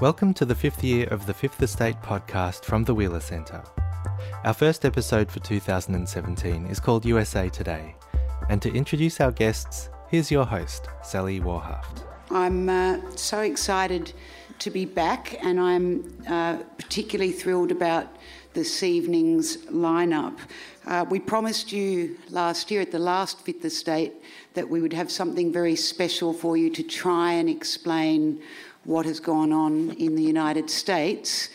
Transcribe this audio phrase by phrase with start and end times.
[0.00, 3.64] Welcome to the fifth year of the Fifth Estate podcast from the Wheeler Centre.
[4.44, 7.96] Our first episode for 2017 is called USA Today.
[8.48, 12.04] And to introduce our guests, here's your host, Sally Warhaft.
[12.30, 14.12] I'm uh, so excited
[14.60, 18.06] to be back, and I'm uh, particularly thrilled about
[18.54, 20.38] this evening's lineup.
[20.86, 24.14] Uh, we promised you last year at the last Fifth Estate
[24.54, 28.40] that we would have something very special for you to try and explain
[28.84, 31.48] what has gone on in the United States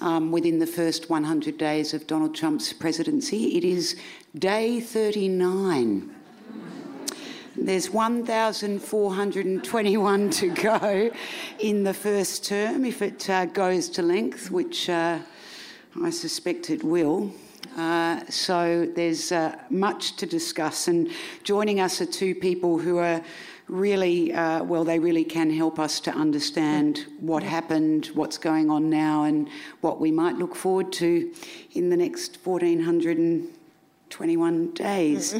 [0.00, 3.56] um, within the first 100 days of Donald Trump's presidency.
[3.56, 3.96] It is
[4.38, 6.14] day 39.
[7.56, 11.10] There's 1,421 to go
[11.58, 15.18] in the first term if it uh, goes to length, which uh,
[16.00, 17.32] I suspect it will.
[17.76, 21.10] Uh, so there's uh, much to discuss, and
[21.42, 23.22] joining us are two people who are
[23.68, 28.88] really, uh, well, they really can help us to understand what happened, what's going on
[28.88, 29.48] now, and
[29.80, 31.32] what we might look forward to
[31.72, 32.42] in the next
[34.10, 35.34] 1421 days.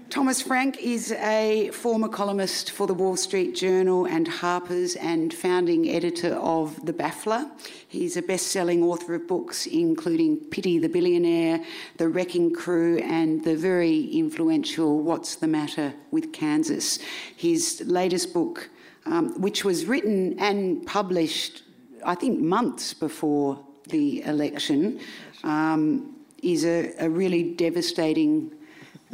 [0.10, 5.88] Thomas Frank is a former columnist for the Wall Street Journal and Harper's and founding
[5.88, 7.48] editor of The Baffler.
[7.86, 11.64] He's a best selling author of books including Pity the Billionaire,
[11.98, 16.98] The Wrecking Crew, and the very influential What's the Matter with Kansas.
[17.36, 18.70] His latest book,
[19.06, 21.62] um, which was written and published,
[22.04, 25.00] I think, months before the election,
[25.44, 26.11] um,
[26.42, 28.50] is a, a, really devastating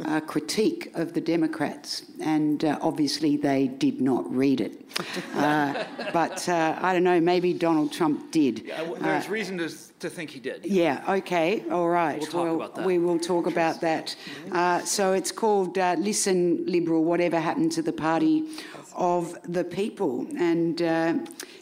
[0.05, 4.85] uh, critique of the Democrats, and uh, obviously they did not read it.
[5.35, 8.63] Uh, but uh, I don't know, maybe Donald Trump did.
[8.65, 9.69] Yeah, there's uh, reason to,
[9.99, 10.65] to think he did.
[10.65, 12.19] Yeah, okay, all right.
[12.19, 12.85] We'll talk well, about that.
[12.85, 14.15] We will talk about that.
[14.51, 18.45] Uh, so it's called Listen Liberal Whatever Happened to the Party
[18.99, 20.27] of the People.
[20.37, 20.79] And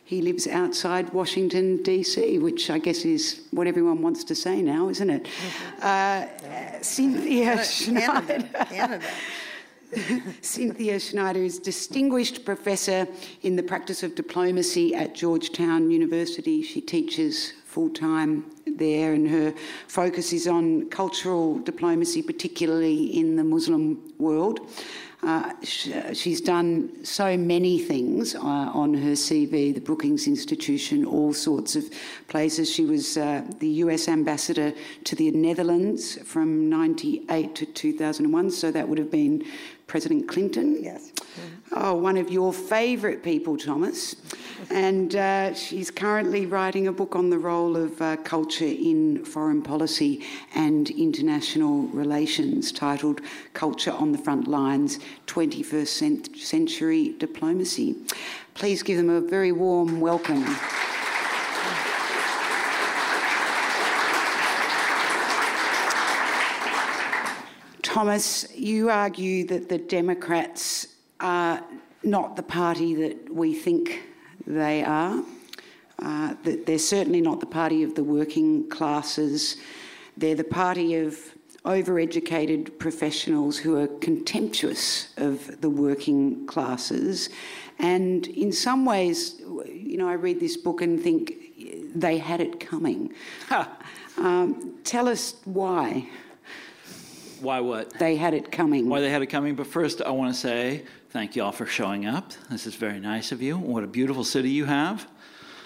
[0.04, 4.90] he lives outside Washington, D.C., which I guess is what everyone wants to say now,
[4.90, 5.24] isn't it?
[5.24, 6.78] Mm-hmm.
[6.78, 8.44] Uh, Cynthia Schneider.
[8.70, 9.06] Canada.
[10.42, 13.08] Cynthia Schneider is Distinguished Professor
[13.44, 16.62] in the Practice of Diplomacy at Georgetown University.
[16.62, 19.54] She teaches full time there, and her
[19.88, 24.60] focus is on cultural diplomacy, particularly in the Muslim world.
[25.24, 31.76] Uh, she's done so many things uh, on her CV, the Brookings Institution, all sorts
[31.76, 31.90] of
[32.28, 32.72] places.
[32.72, 34.74] She was uh, the US ambassador
[35.06, 39.44] to the Netherlands from 98 to 2001, so that would have been
[39.88, 40.78] President Clinton.
[40.84, 41.14] Yes.
[41.72, 44.16] Oh, one of your favourite people, Thomas.
[44.70, 49.62] And uh, she's currently writing a book on the role of uh, culture in foreign
[49.62, 50.26] policy
[50.56, 53.22] and international relations titled
[53.54, 57.96] Culture on the Front Lines 21st Century Diplomacy.
[58.56, 60.44] Please give them a very warm welcome.
[67.88, 70.88] Thomas, you argue that the Democrats
[71.22, 71.64] are
[72.04, 74.04] not the party that we think
[74.46, 75.24] they are.
[75.98, 79.56] Uh, that they're certainly not the party of the working classes.
[80.18, 81.18] They're the party of
[81.64, 87.30] overeducated professionals who are contemptuous of the working classes.
[87.80, 91.36] And in some ways, you know, I read this book and think
[91.96, 93.14] they had it coming.
[94.18, 96.10] Um, tell us why.
[97.42, 97.92] Why what?
[97.92, 98.90] They had it coming.
[98.90, 99.56] Why they had it coming.
[99.56, 102.32] But first, I want to say thank you all for showing up.
[102.50, 103.58] This is very nice of you.
[103.58, 105.08] What a beautiful city you have.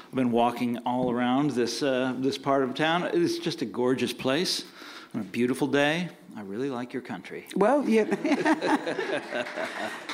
[0.07, 3.09] I've been walking all around this, uh, this part of town.
[3.13, 4.65] It's just a gorgeous place.
[5.13, 6.09] On a beautiful day.
[6.37, 7.45] I really like your country.
[7.55, 8.07] Well, you're,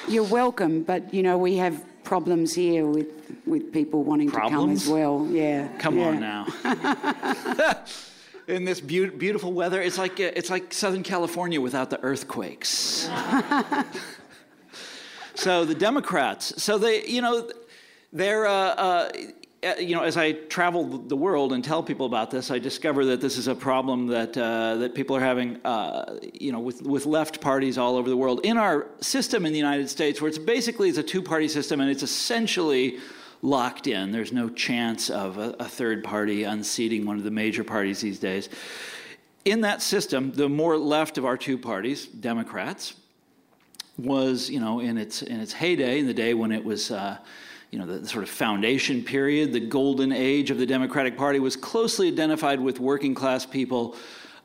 [0.07, 3.07] you're welcome, but you know, we have problems here with,
[3.45, 4.85] with people wanting problems?
[4.85, 5.27] to come as well.
[5.29, 5.67] Yeah.
[5.77, 6.07] Come yeah.
[6.07, 7.83] on now.
[8.47, 9.81] in this be- beautiful weather.
[9.81, 13.09] It's like uh, it's like Southern California without the earthquakes.
[15.35, 17.49] so the Democrats, so they, you know,
[18.11, 18.47] they're.
[18.47, 19.11] Uh,
[19.63, 23.05] uh, you know, as I travel the world and tell people about this, I discover
[23.05, 26.83] that this is a problem that uh, that people are having, uh, you know, with
[26.83, 28.41] with left parties all over the world.
[28.43, 31.89] In our system in the United States, where it's basically it's a two-party system and
[31.89, 32.99] it's essentially
[33.41, 34.11] locked in.
[34.11, 38.19] There's no chance of a, a third party unseating one of the major parties these
[38.19, 38.49] days.
[39.45, 42.95] In that system, the more left of our two parties, Democrats,
[43.97, 46.91] was, you know, in its in its heyday, in the day when it was.
[46.91, 47.17] Uh,
[47.69, 51.39] you know, the, the, sort of foundation period, the golden age of the Democratic Party
[51.39, 53.97] was closely identified with working class people,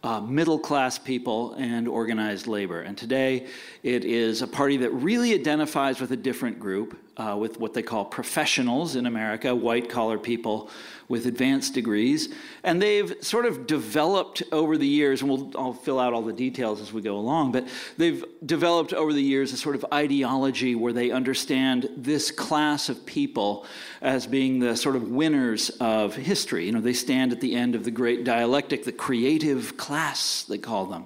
[0.02, 2.80] uh, middle class people, and organized labor.
[2.80, 3.46] And today
[3.82, 7.82] it is a party that really identifies with a different group, uh, with what they
[7.82, 10.70] call professionals in America, white collar people
[11.12, 12.30] with advanced degrees.
[12.62, 16.32] And they've sort of developed over the years, and we'll, I'll fill out all the
[16.32, 17.68] details as we go along, but
[17.98, 23.04] they've developed over the years a sort of ideology where they understand this class of
[23.04, 23.66] people
[24.00, 26.64] as being the sort of winners of history.
[26.64, 30.56] You know, they stand at the end of the great dialectic, the creative class, they
[30.56, 31.04] call them.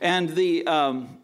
[0.00, 1.16] And the, um,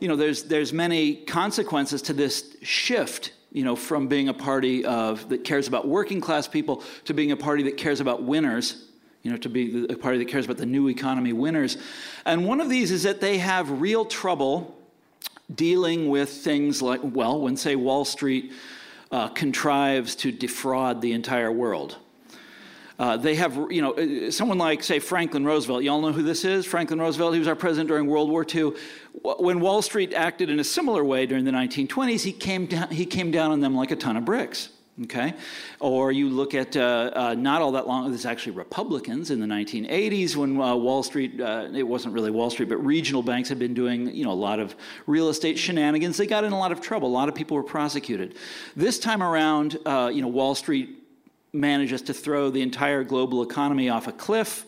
[0.00, 4.84] you know, there's, there's many consequences to this shift you know, from being a party
[4.84, 8.84] of that cares about working class people to being a party that cares about winners,
[9.22, 11.76] you know, to be a party that cares about the new economy winners.
[12.24, 14.76] And one of these is that they have real trouble
[15.54, 18.52] dealing with things like, well, when say Wall Street
[19.10, 21.96] uh, contrives to defraud the entire world.
[22.98, 25.84] Uh, they have, you know, uh, someone like, say, Franklin Roosevelt.
[25.84, 26.66] You all know who this is?
[26.66, 27.32] Franklin Roosevelt.
[27.32, 28.72] He was our president during World War II.
[29.22, 33.06] When Wall Street acted in a similar way during the 1920s, he came down, he
[33.06, 34.70] came down on them like a ton of bricks.
[35.04, 35.34] Okay,
[35.78, 38.10] or you look at uh, uh, not all that long.
[38.10, 41.40] There's actually Republicans in the 1980s when uh, Wall Street.
[41.40, 44.34] Uh, it wasn't really Wall Street, but regional banks had been doing you know a
[44.34, 44.74] lot of
[45.06, 46.16] real estate shenanigans.
[46.16, 47.06] They got in a lot of trouble.
[47.06, 48.34] A lot of people were prosecuted.
[48.74, 50.97] This time around, you know, Wall Street
[51.52, 54.64] manages to throw the entire global economy off a cliff.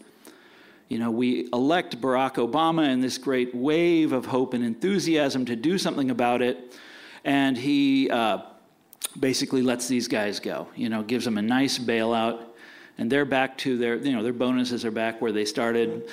[0.89, 5.57] You know, we elect Barack Obama in this great wave of hope and enthusiasm to
[5.57, 6.77] do something about it,
[7.25, 8.39] and he uh,
[9.19, 10.69] basically lets these guys go.
[10.75, 12.43] You know, gives them a nice bailout,
[12.99, 16.09] and they're back to their, you know, their bonuses are back where they started,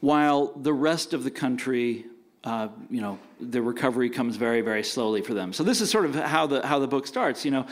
[0.00, 2.06] while the rest of the country
[2.44, 5.52] uh, you know, the recovery comes very, very slowly for them.
[5.52, 7.44] So this is sort of how the how the book starts.
[7.44, 7.66] You know,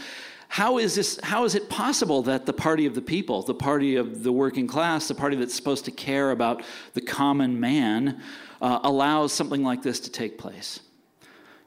[0.48, 3.96] how is this how is it possible that the party of the people the party
[3.96, 6.62] of the working class the party that's supposed to care about
[6.94, 8.20] the common man
[8.60, 10.80] uh, allows something like this to take place?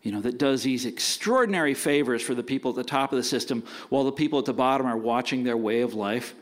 [0.02, 3.24] You know that does these extraordinary favors for the people at the top of the
[3.24, 6.34] system while the people at the bottom are watching their way of life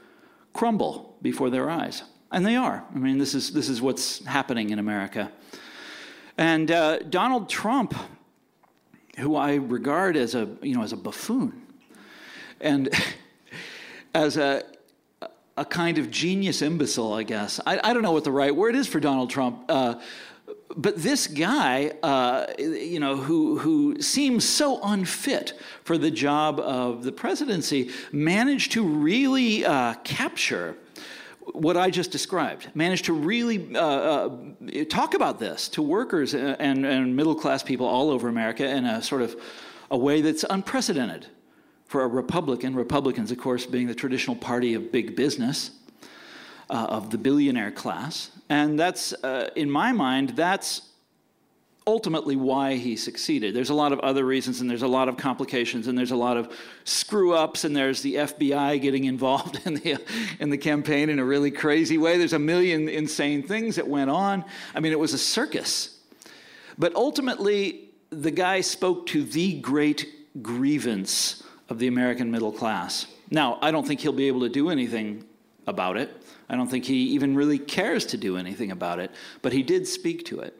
[0.53, 2.03] crumble before their eyes.
[2.31, 2.85] And they are.
[2.95, 5.29] I mean this is this is what's happening in america.
[6.37, 7.93] And uh, donald trump
[9.17, 11.65] who i regard as a you know as a buffoon
[12.61, 12.89] and
[14.13, 14.63] as a
[15.59, 17.59] a kind of genius imbecile, I guess.
[17.67, 19.65] I, I, don't know what the right word is for Donald Trump.
[19.67, 19.95] Uh,
[20.77, 25.53] but this guy, uh, you know, who, who seems so unfit
[25.83, 30.77] for the job of the presidency, managed to really uh, capture
[31.51, 34.29] what I just described, managed to really uh, uh,
[34.87, 39.01] talk about this to workers and, and middle class people all over America in a
[39.01, 39.35] sort of
[39.91, 41.27] a way that's unprecedented
[41.89, 45.71] for a Republican, Republicans, of course, being the traditional party of big business,
[46.69, 48.29] uh, of the billionaire class.
[48.47, 50.83] And that's, uh, in my mind, that's
[51.87, 53.55] ultimately why he succeeded.
[53.55, 56.15] There's a lot of other reasons, and there's a lot of complications, and there's a
[56.15, 59.97] lot of screw ups, and there's the FBI getting involved in the,
[60.39, 62.19] in the campaign in a really crazy way.
[62.19, 64.45] There's a million insane things that went on.
[64.75, 65.97] I mean, it was a circus.
[66.77, 70.05] But ultimately, the guy spoke to the great
[70.43, 73.05] grievance of the American middle class.
[73.31, 75.23] Now, I don't think he'll be able to do anything
[75.67, 76.09] about it.
[76.49, 79.11] I don't think he even really cares to do anything about it,
[79.41, 80.55] but he did speak to it.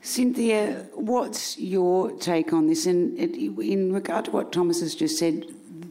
[0.00, 2.86] Cynthia, what's your take on this?
[2.86, 5.44] And in regard to what Thomas has just said,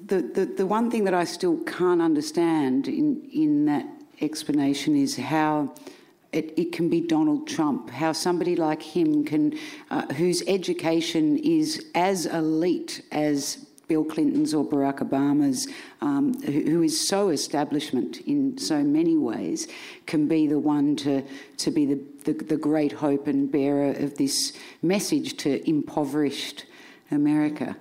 [0.08, 3.86] the, the, the one thing that I still can't understand in, in that
[4.22, 5.74] explanation is how
[6.31, 9.57] it, it, can be Donald Trump, how somebody like him can,
[9.89, 15.67] uh, whose education is as elite as Bill Clinton's or Barack Obama's,
[16.01, 19.67] um, who, who is so establishment in so many ways,
[20.05, 21.24] can be the one to,
[21.57, 26.65] to be the, the, the great hope and bearer of this message to impoverished
[27.12, 27.77] America.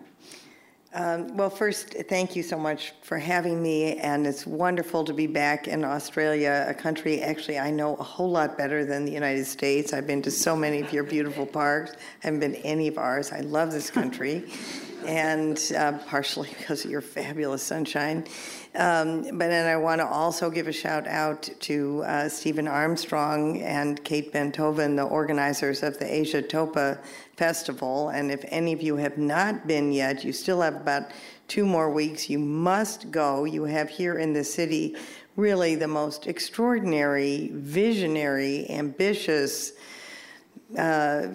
[0.96, 5.26] Um, well, first, thank you so much for having me, and it's wonderful to be
[5.26, 9.44] back in Australia, a country actually I know a whole lot better than the United
[9.44, 9.92] States.
[9.92, 12.96] I've been to so many of your beautiful parks, I haven't been to any of
[12.96, 13.30] ours.
[13.30, 14.50] I love this country,
[15.06, 18.26] and uh, partially because of your fabulous sunshine.
[18.74, 23.60] Um, but then I want to also give a shout out to uh, Stephen Armstrong
[23.60, 26.98] and Kate Ben-Tovim, the organizers of the Asia TOPA
[27.36, 28.08] Festival.
[28.10, 31.10] And if any of you have not been yet, you still have about
[31.48, 32.30] two more weeks.
[32.30, 33.44] You must go.
[33.44, 34.96] You have here in the city
[35.36, 39.72] really the most extraordinary, visionary, ambitious,
[40.76, 41.28] uh,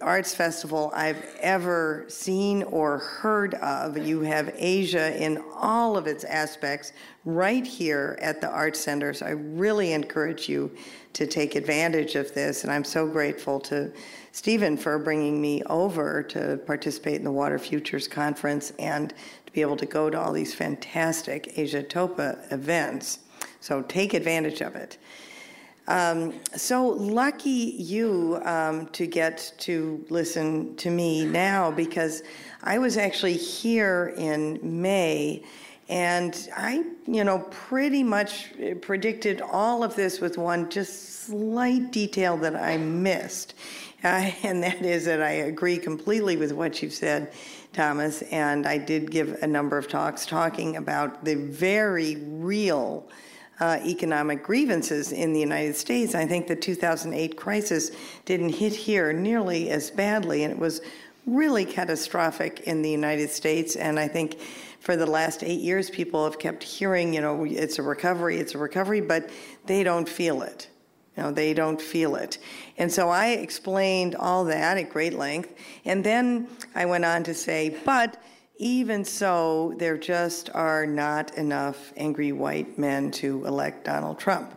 [0.00, 3.98] arts festival I've ever seen or heard of.
[3.98, 6.92] You have Asia in all of its aspects
[7.24, 9.12] right here at the Arts Center.
[9.12, 10.70] So I really encourage you
[11.14, 12.62] to take advantage of this.
[12.62, 13.92] And I'm so grateful to
[14.30, 19.12] Stephen for bringing me over to participate in the Water Futures Conference and
[19.46, 23.20] to be able to go to all these fantastic Asia TOPA events.
[23.60, 24.98] So take advantage of it.
[25.88, 32.22] Um, so lucky you um, to get to listen to me now because
[32.62, 35.44] I was actually here in May
[35.88, 42.36] and I, you know, pretty much predicted all of this with one just slight detail
[42.38, 43.54] that I missed.
[44.02, 47.32] Uh, and that is that I agree completely with what you've said,
[47.72, 48.22] Thomas.
[48.22, 53.08] And I did give a number of talks talking about the very real
[53.60, 56.14] uh, economic grievances in the United States.
[56.14, 57.90] I think the 2008 crisis
[58.24, 60.80] didn't hit here nearly as badly, and it was
[61.26, 63.76] really catastrophic in the United States.
[63.76, 64.38] And I think
[64.80, 68.54] for the last eight years, people have kept hearing, you know, it's a recovery, it's
[68.54, 69.30] a recovery, but
[69.64, 70.68] they don't feel it.
[71.16, 72.38] You know, they don't feel it.
[72.76, 75.54] And so I explained all that at great length.
[75.84, 78.22] And then I went on to say, but
[78.58, 84.54] even so, there just are not enough angry white men to elect Donald Trump.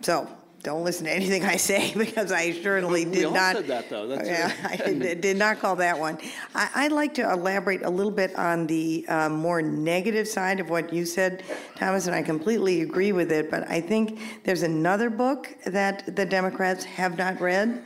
[0.00, 0.28] So
[0.62, 3.56] don't listen to anything I say because I certainly we did all not.
[3.56, 4.06] said that, though.
[4.06, 6.18] That's yeah, I did, did not call that one.
[6.54, 10.70] I, would like to elaborate a little bit on the uh, more negative side of
[10.70, 11.42] what you said,
[11.76, 13.50] Thomas, and I completely agree with it.
[13.50, 17.82] But I think there's another book that the Democrats have not read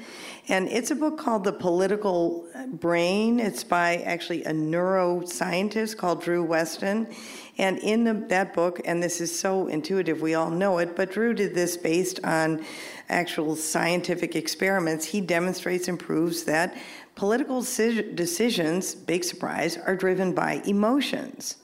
[0.53, 3.41] and it's a book called The Political Brain.
[3.41, 7.11] It's by actually a neuroscientist called Drew Westen.
[7.57, 11.11] And in the, that book, and this is so intuitive, we all know it, but
[11.11, 12.67] Drew did this based on
[13.09, 15.07] actual scientific experiments.
[15.07, 16.77] He demonstrates and proves that
[17.15, 21.57] political decisions, big surprise, are driven by emotions.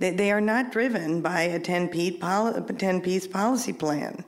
[0.00, 4.24] They, they are not driven by a 10 piece policy plan.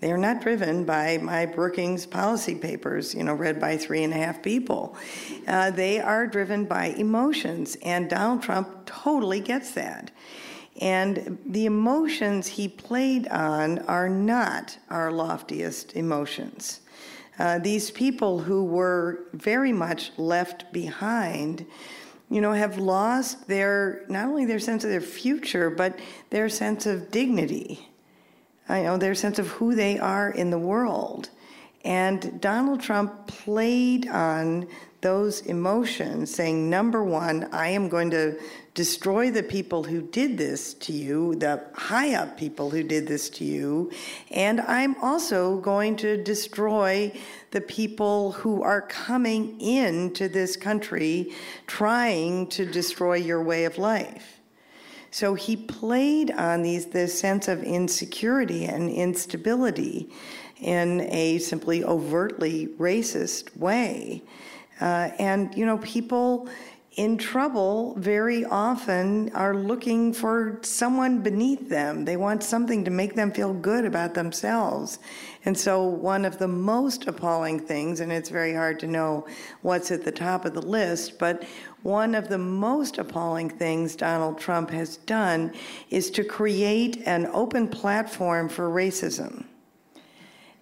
[0.00, 4.12] They are not driven by my Brookings policy papers, you know, read by three and
[4.12, 4.96] a half people.
[5.46, 10.12] Uh, they are driven by emotions, and Donald Trump totally gets that.
[10.80, 16.80] And the emotions he played on are not our loftiest emotions.
[17.40, 21.66] Uh, these people who were very much left behind,
[22.30, 25.98] you know, have lost their not only their sense of their future, but
[26.30, 27.87] their sense of dignity
[28.68, 31.30] I know their sense of who they are in the world.
[31.84, 34.68] And Donald Trump played on
[35.00, 38.36] those emotions, saying, number one, I am going to
[38.74, 43.30] destroy the people who did this to you, the high up people who did this
[43.30, 43.92] to you,
[44.30, 47.12] and I'm also going to destroy
[47.52, 51.32] the people who are coming into this country
[51.66, 54.37] trying to destroy your way of life.
[55.10, 60.10] So he played on these this sense of insecurity and instability
[60.60, 64.22] in a simply overtly racist way.
[64.80, 66.48] Uh, and you know, people
[66.98, 72.04] in trouble very often are looking for someone beneath them.
[72.04, 74.98] They want something to make them feel good about themselves.
[75.44, 79.28] And so, one of the most appalling things, and it's very hard to know
[79.62, 81.44] what's at the top of the list, but
[81.82, 85.52] one of the most appalling things Donald Trump has done
[85.90, 89.44] is to create an open platform for racism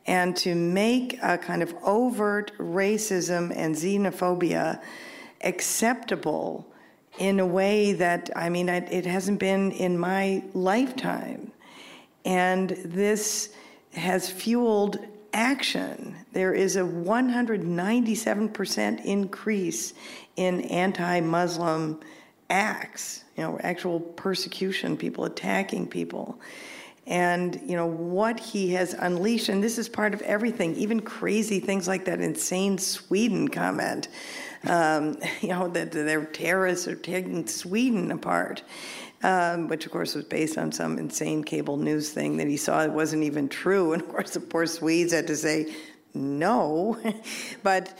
[0.06, 4.80] and to make a kind of overt racism and xenophobia
[5.42, 6.66] acceptable
[7.18, 11.50] in a way that, I mean, it hasn't been in my lifetime.
[12.24, 13.50] And this
[13.94, 14.98] has fueled
[15.36, 16.16] action.
[16.32, 19.92] There is a 197% increase
[20.36, 22.00] in anti Muslim
[22.48, 26.40] acts, you know, actual persecution, people attacking people.
[27.06, 31.60] And, you know, what he has unleashed, and this is part of everything, even crazy
[31.60, 34.08] things like that insane Sweden comment
[34.66, 38.62] um, you know, that their terrorists are taking Sweden apart.
[39.22, 42.82] Um, which of course was based on some insane cable news thing that he saw
[42.84, 43.92] it wasn't even true.
[43.94, 45.74] And of course, the poor Swedes had to say
[46.14, 46.98] no.
[47.62, 47.96] but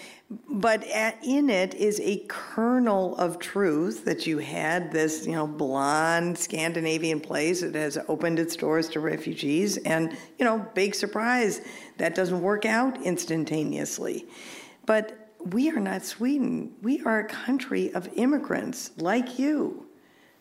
[0.49, 5.47] but at, in it is a kernel of truth that you had this, you know,
[5.47, 11.61] blonde Scandinavian place that has opened its doors to refugees, and you know, big surprise
[11.99, 14.27] that doesn't work out instantaneously.
[14.85, 16.75] But we are not Sweden.
[16.83, 19.86] We are a country of immigrants like you.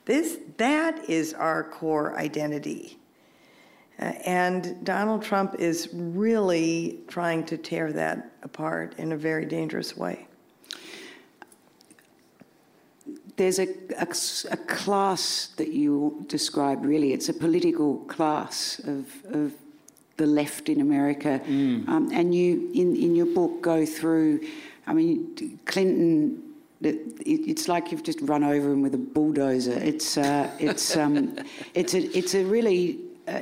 [0.06, 2.98] This, that is our core identity.
[4.00, 9.98] Uh, and Donald Trump is really trying to tear that apart in a very dangerous
[9.98, 10.28] way.
[13.38, 14.08] There's a, a,
[14.52, 17.12] a class that you describe, really.
[17.12, 19.54] It's a political class of, of
[20.18, 21.42] the left in America.
[21.46, 21.88] Mm.
[21.88, 24.42] Um, and you, in, in your book, go through,
[24.88, 26.45] I mean, Clinton
[26.82, 29.74] it's like you've just run over him with a bulldozer.
[29.74, 31.38] It's uh, it's um,
[31.74, 33.41] it's a it's a really uh,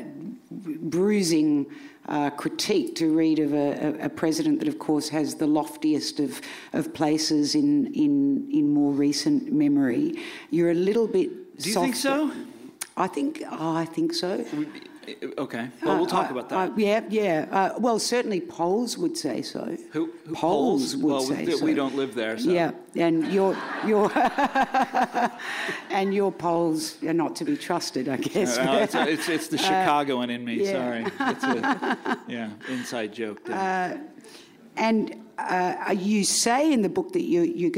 [0.52, 1.66] bruising
[2.08, 6.42] uh, critique to read of a, a, president that, of course, has the loftiest of,
[6.74, 10.22] of places in, in, in more recent memory.
[10.50, 11.58] You're a little bit.
[11.58, 12.32] Do you think so?
[12.98, 13.44] I think.
[13.50, 14.46] Oh, I think so.
[15.38, 15.70] Okay.
[15.84, 16.72] Well, we'll talk uh, about that.
[16.72, 17.48] Uh, yeah, yeah.
[17.52, 19.78] Uh, well, certainly polls would say so.
[19.92, 20.12] Who?
[20.26, 21.66] who would well, say we, so.
[21.66, 22.50] We don't live there, so.
[22.50, 24.12] Yeah, and your your
[25.90, 28.58] and your polls are not to be trusted, I guess.
[28.58, 30.64] No, it's, it's, it's, the uh, Chicagoan in me.
[30.64, 30.72] Yeah.
[30.72, 31.06] Sorry.
[31.32, 33.42] It's a, yeah, inside joke.
[33.50, 33.98] Uh,
[34.76, 37.72] and uh, you say in the book that you, you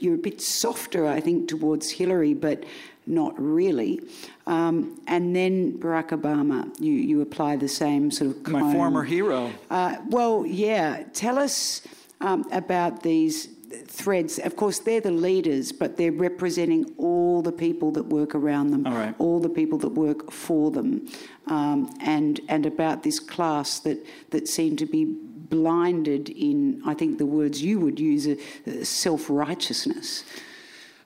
[0.00, 2.64] you're a bit softer, I think, towards Hillary, but
[3.10, 4.00] not really.
[4.46, 8.48] Um, and then Barack Obama, you, you apply the same sort of.
[8.48, 9.50] My former hero.
[9.70, 11.04] Uh, well, yeah.
[11.12, 11.82] Tell us
[12.20, 13.48] um, about these
[13.86, 14.38] threads.
[14.38, 18.86] Of course, they're the leaders, but they're representing all the people that work around them,
[18.86, 19.14] all, right.
[19.18, 21.08] all the people that work for them,
[21.46, 27.18] um, and and about this class that that seem to be blinded in, I think
[27.18, 30.24] the words you would use, uh, self righteousness.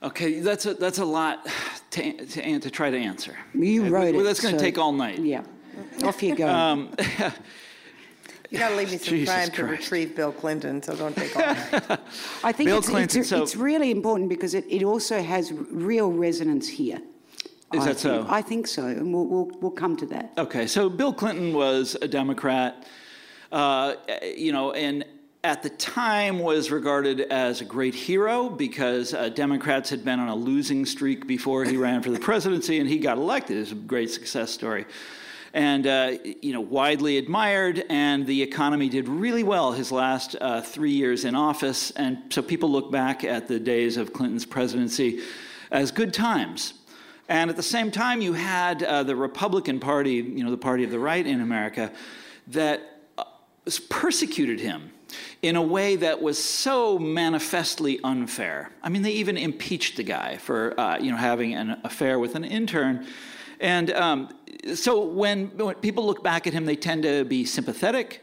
[0.05, 1.47] Okay, that's a, that's a lot
[1.89, 3.35] to, to, to try to answer.
[3.55, 4.23] You wrote well, it.
[4.23, 5.17] That's going to so, take all night.
[5.17, 5.43] Yeah.
[6.03, 6.47] Off you go.
[6.47, 6.93] Um,
[8.51, 9.55] you got to leave me some Jesus time Christ.
[9.55, 11.99] to retrieve Bill Clinton, so don't take all night.
[12.43, 15.51] I think Bill it's, Clinton, it's, so, it's really important because it, it also has
[15.51, 17.01] real resonance here.
[17.73, 17.97] Is I that think.
[17.97, 18.25] so?
[18.29, 20.33] I think so, and we'll, we'll, we'll come to that.
[20.37, 22.85] Okay, so Bill Clinton was a Democrat,
[23.51, 23.95] uh,
[24.37, 25.03] you know, and
[25.45, 30.27] at the time was regarded as a great hero because uh, Democrats had been on
[30.27, 33.57] a losing streak before he ran for the presidency and he got elected.
[33.57, 34.87] It's a great success story.
[35.53, 40.61] And, uh, you know, widely admired, and the economy did really well his last uh,
[40.61, 41.91] three years in office.
[41.91, 45.21] And so people look back at the days of Clinton's presidency
[45.69, 46.73] as good times.
[47.29, 50.83] And at the same time, you had uh, the Republican Party, you know, the party
[50.83, 51.91] of the right in America,
[52.47, 52.81] that
[53.19, 53.25] uh,
[53.89, 54.89] persecuted him
[55.41, 58.71] in a way that was so manifestly unfair.
[58.81, 62.35] I mean, they even impeached the guy for uh, you know having an affair with
[62.35, 63.05] an intern,
[63.59, 64.29] and um,
[64.73, 68.21] so when, when, people look back at him, they tend to be sympathetic.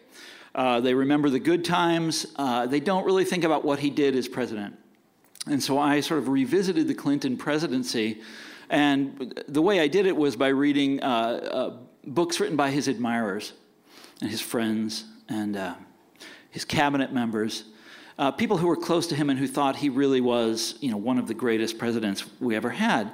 [0.55, 2.27] Uh, they remember the good times.
[2.37, 4.77] Uh, they don't really think about what he did as president.
[5.47, 8.21] And so I sort of revisited the Clinton presidency,
[8.71, 12.89] and the way I did it was by reading uh, uh, books written by his
[12.89, 13.53] admirers
[14.21, 15.75] and his friends and uh,
[16.53, 17.65] his cabinet members,
[18.19, 20.99] uh, people who were close to him and who thought he really was, you know,
[20.99, 23.11] one of the greatest presidents we ever had.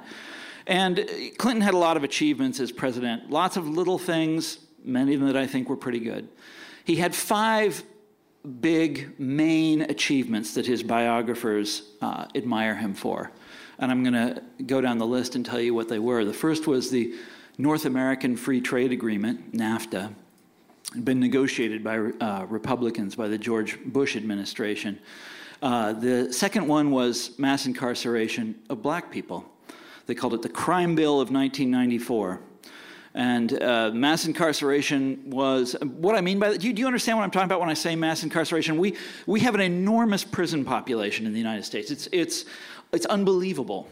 [0.67, 5.21] And Clinton had a lot of achievements as president, lots of little things, many of
[5.21, 6.27] them that I think were pretty good.
[6.83, 7.81] He had five
[8.59, 13.31] big main achievements that his biographers uh, admire him for.
[13.79, 16.25] And I'm going to go down the list and tell you what they were.
[16.25, 17.15] The first was the
[17.57, 20.13] North American Free Trade Agreement, NAFTA
[20.95, 24.99] been negotiated by uh, Republicans, by the George Bush administration.
[25.61, 29.45] Uh, the second one was mass incarceration of black people.
[30.07, 32.39] They called it the Crime Bill of 1994.
[33.13, 36.59] And uh, mass incarceration was what I mean by that.
[36.59, 38.77] Do you, do you, understand what I'm talking about when I say mass incarceration?
[38.77, 41.91] We, we have an enormous prison population in the United States.
[41.91, 42.45] It's, it's,
[42.91, 43.87] it's unbelievable.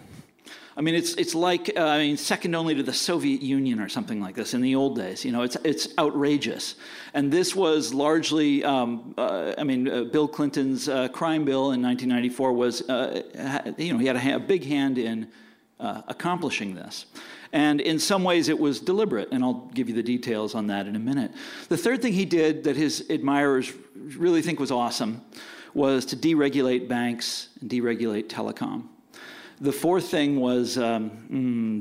[0.77, 3.89] I mean, it's, it's like, uh, I mean, second only to the Soviet Union or
[3.89, 5.25] something like this in the old days.
[5.25, 6.75] You know, it's, it's outrageous.
[7.15, 11.81] And this was largely, um, uh, I mean, uh, Bill Clinton's uh, crime bill in
[11.81, 15.27] 1994 was, uh, you know, he had a, a big hand in
[15.79, 17.07] uh, accomplishing this.
[17.53, 20.85] And in some ways, it was deliberate, and I'll give you the details on that
[20.85, 21.31] in a minute.
[21.69, 25.23] The third thing he did that his admirers really think was awesome
[25.73, 28.89] was to deregulate banks and deregulate telecom.
[29.59, 31.09] The fourth thing was, um,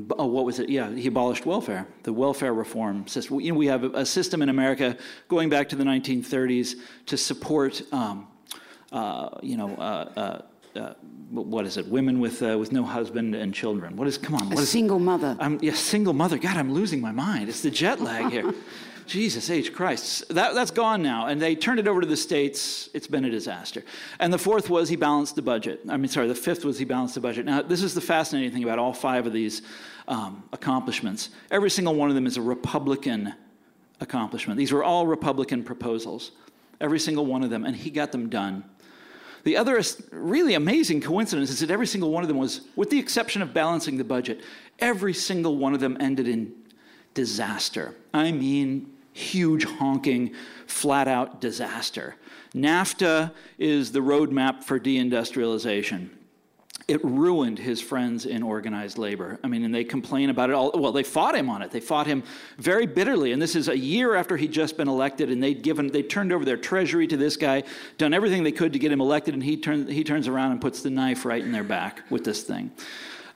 [0.09, 0.67] mm, oh, what was it?
[0.67, 3.39] Yeah, he abolished welfare, the welfare reform system.
[3.39, 7.81] You know, we have a system in America going back to the 1930s to support,
[7.93, 8.27] um,
[8.91, 10.41] uh, you know, uh,
[10.75, 10.93] uh, uh
[11.29, 11.87] what is it?
[11.87, 13.97] Women with uh, with no husband and children.
[13.97, 14.17] What is?
[14.17, 14.49] Come on.
[14.49, 15.35] What a is, single mother.
[15.39, 16.37] I'm, yeah, single mother.
[16.37, 17.49] God, I'm losing my mind.
[17.49, 18.53] It's the jet lag here.
[19.07, 19.73] Jesus H.
[19.73, 20.27] Christ.
[20.29, 21.27] That, that's gone now.
[21.27, 22.89] And they turned it over to the states.
[22.93, 23.83] It's been a disaster.
[24.19, 25.81] And the fourth was he balanced the budget.
[25.89, 27.45] I mean, sorry, the fifth was he balanced the budget.
[27.45, 29.61] Now, this is the fascinating thing about all five of these
[30.07, 31.29] um, accomplishments.
[31.51, 33.33] Every single one of them is a Republican
[33.99, 34.57] accomplishment.
[34.57, 36.31] These were all Republican proposals,
[36.79, 38.63] every single one of them, and he got them done.
[39.43, 42.99] The other really amazing coincidence is that every single one of them was, with the
[42.99, 44.41] exception of balancing the budget,
[44.79, 46.53] every single one of them ended in
[47.13, 47.95] disaster.
[48.13, 50.33] I mean, huge, honking,
[50.67, 52.15] flat out disaster.
[52.53, 56.09] NAFTA is the roadmap for deindustrialization
[56.87, 59.39] it ruined his friends in organized labor.
[59.43, 60.71] I mean, and they complain about it all.
[60.73, 61.69] Well, they fought him on it.
[61.69, 62.23] They fought him
[62.57, 63.33] very bitterly.
[63.33, 66.31] And this is a year after he'd just been elected, and they'd given, they turned
[66.31, 67.63] over their treasury to this guy,
[67.97, 70.61] done everything they could to get him elected, and he, turn, he turns around and
[70.61, 72.71] puts the knife right in their back with this thing.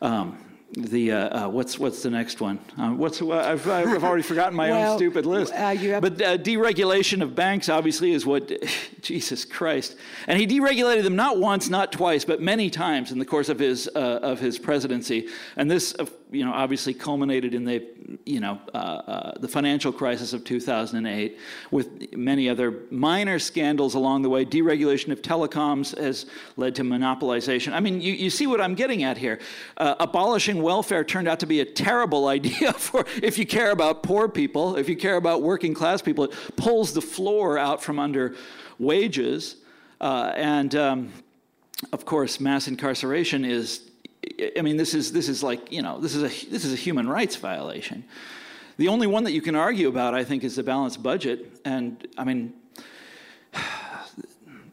[0.01, 0.37] Um,
[0.73, 2.59] the uh, uh, what's what's the next one?
[2.77, 5.53] Uh, what's uh, I've, I've already forgotten my well, own stupid list.
[5.53, 8.51] Uh, but uh, deregulation of banks obviously is what
[9.01, 9.97] Jesus Christ.
[10.27, 13.59] And he deregulated them not once, not twice, but many times in the course of
[13.59, 15.27] his of his presidency.
[15.57, 15.93] And this
[16.31, 17.85] you know, obviously culminated in the,
[18.25, 21.37] you know, uh, uh, the financial crisis of 2008,
[21.71, 24.45] with many other minor scandals along the way.
[24.45, 27.73] Deregulation of telecoms has led to monopolization.
[27.73, 29.39] I mean, you, you see what I'm getting at here.
[29.75, 29.95] Uh,
[30.61, 34.75] welfare turned out to be a terrible idea for if you care about poor people,
[34.75, 36.25] if you care about working class people.
[36.25, 38.35] It pulls the floor out from under
[38.79, 39.57] wages,
[39.99, 41.13] uh, and um,
[41.91, 43.91] of course, mass incarceration is
[44.57, 46.75] I mean, this is, this is like, you know, this is, a, this is a
[46.75, 48.03] human rights violation.
[48.77, 51.59] The only one that you can argue about, I think, is the balanced budget.
[51.65, 52.53] And, I mean,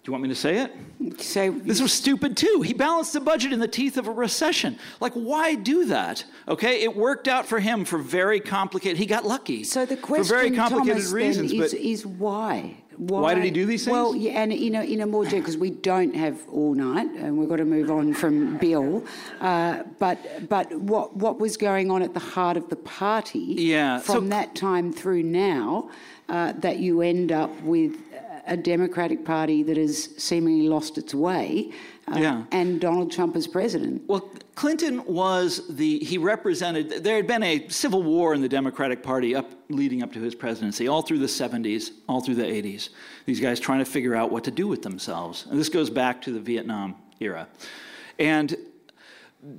[0.08, 1.20] you want me to say it?
[1.20, 2.62] Say, this was stupid too.
[2.64, 4.78] He balanced the budget in the teeth of a recession.
[5.00, 6.24] Like, why do that?
[6.48, 8.96] Okay, it worked out for him for very complicated.
[8.96, 9.64] He got lucky.
[9.64, 12.78] So the question, for very complicated Thomas, reasons, is, is why?
[12.96, 13.92] Why, why, did he do these things?
[13.92, 17.08] Well, yeah, and in a, in a more general, because we don't have all night,
[17.10, 19.04] and we've got to move on from Bill.
[19.40, 23.38] Uh, but but what what was going on at the heart of the party?
[23.38, 24.00] Yeah.
[24.00, 25.90] From so, that time through now,
[26.28, 27.96] uh, that you end up with
[28.48, 31.72] a Democratic Party that has seemingly lost its way,
[32.08, 32.44] uh, yeah.
[32.50, 34.02] and Donald Trump as president.
[34.06, 39.02] Well, Clinton was the, he represented, there had been a civil war in the Democratic
[39.02, 42.88] Party up, leading up to his presidency, all through the 70s, all through the 80s.
[43.26, 45.46] These guys trying to figure out what to do with themselves.
[45.50, 47.48] And this goes back to the Vietnam era.
[48.18, 48.56] And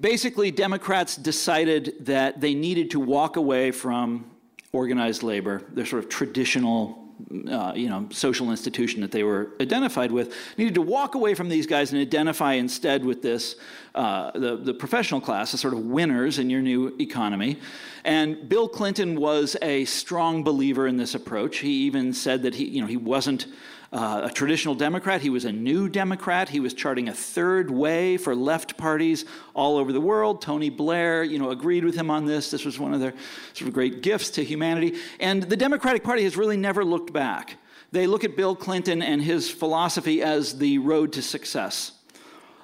[0.02, 4.30] basically, Democrats decided that they needed to walk away from
[4.71, 7.09] organized labor, their sort of traditional
[7.49, 11.49] uh, you know, social institution that they were identified with, needed to walk away from
[11.49, 13.55] these guys and identify instead with this,
[13.95, 17.60] uh, the, the professional class, the sort of winners in your new economy.
[18.03, 21.58] And Bill Clinton was a strong believer in this approach.
[21.58, 23.47] He even said that he, you know, he wasn't
[23.91, 25.21] uh, a traditional Democrat.
[25.21, 26.49] He was a new Democrat.
[26.49, 30.41] He was charting a third way for left parties all over the world.
[30.41, 32.52] Tony Blair, you know, agreed with him on this.
[32.52, 33.13] This was one of their
[33.54, 34.97] sort of great gifts to humanity.
[35.19, 37.58] And the Democratic Party has really never looked back.
[37.91, 41.93] They look at Bill Clinton and his philosophy as the road to success.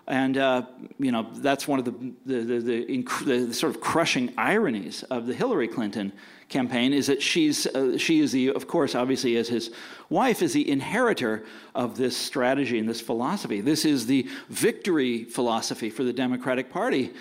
[0.08, 0.68] And, uh,
[1.00, 5.26] you know, that's one of the, the, the, the, the sort of crushing ironies of
[5.26, 6.14] the Hillary Clinton
[6.56, 9.72] campaign is that she's, uh, she is the, of course, obviously, as his
[10.10, 11.44] wife, is the inheritor
[11.76, 13.60] of this strategy and this philosophy.
[13.60, 17.12] This is the victory philosophy for the Democratic Party,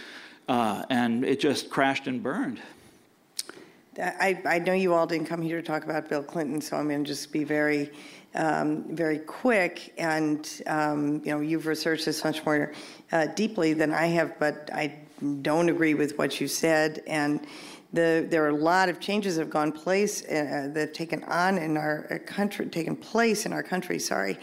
[0.46, 2.62] uh, and it just crashed and burned.
[3.98, 6.88] I, I, know you all didn't come here to talk about Bill Clinton, so I'm
[6.88, 7.90] going to just be very,
[8.36, 9.94] um, very quick.
[9.98, 12.72] And um, you know, you've researched this much more
[13.12, 14.96] uh, deeply than I have, but I
[15.42, 17.02] don't agree with what you said.
[17.06, 17.46] And
[17.94, 21.22] the, there are a lot of changes that have gone place uh, that have taken
[21.24, 23.98] on in our uh, country, taken place in our country.
[23.98, 24.38] Sorry,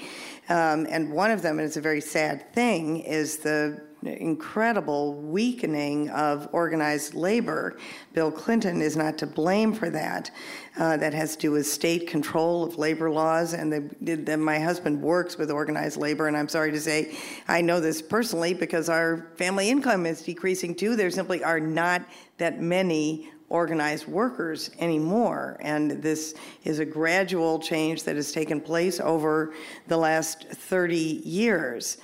[0.50, 6.10] um, and one of them, and it's a very sad thing, is the incredible weakening
[6.10, 7.78] of organized labor.
[8.14, 10.32] Bill Clinton is not to blame for that.
[10.78, 13.54] Uh, that has to do with state control of labor laws.
[13.54, 17.14] And the, the, my husband works with organized labor, and I'm sorry to say,
[17.48, 20.96] I know this personally because our family income is decreasing too.
[20.96, 22.04] There simply are not
[22.38, 25.58] that many organized workers anymore.
[25.60, 26.34] And this
[26.64, 29.54] is a gradual change that has taken place over
[29.88, 31.98] the last 30 years.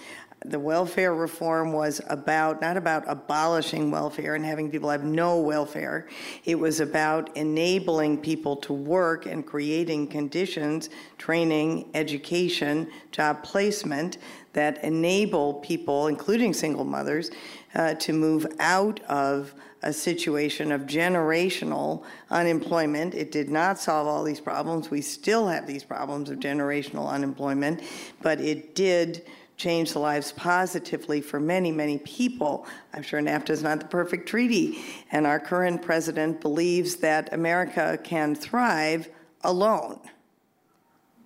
[0.46, 6.08] The welfare reform was about, not about abolishing welfare and having people have no welfare.
[6.46, 14.20] It was about enabling people to work and creating conditions, training, education, job placement
[14.54, 17.32] that enable people, including single mothers,
[17.74, 23.14] uh, to move out of a situation of generational unemployment.
[23.14, 24.90] It did not solve all these problems.
[24.90, 27.82] We still have these problems of generational unemployment,
[28.22, 29.26] but it did
[29.58, 32.66] change the lives positively for many, many people.
[32.94, 34.80] I'm sure NAFTA is not the perfect treaty,
[35.12, 39.10] and our current president believes that America can thrive
[39.44, 40.00] alone.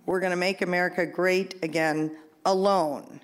[0.06, 3.20] We're going to make America great again alone.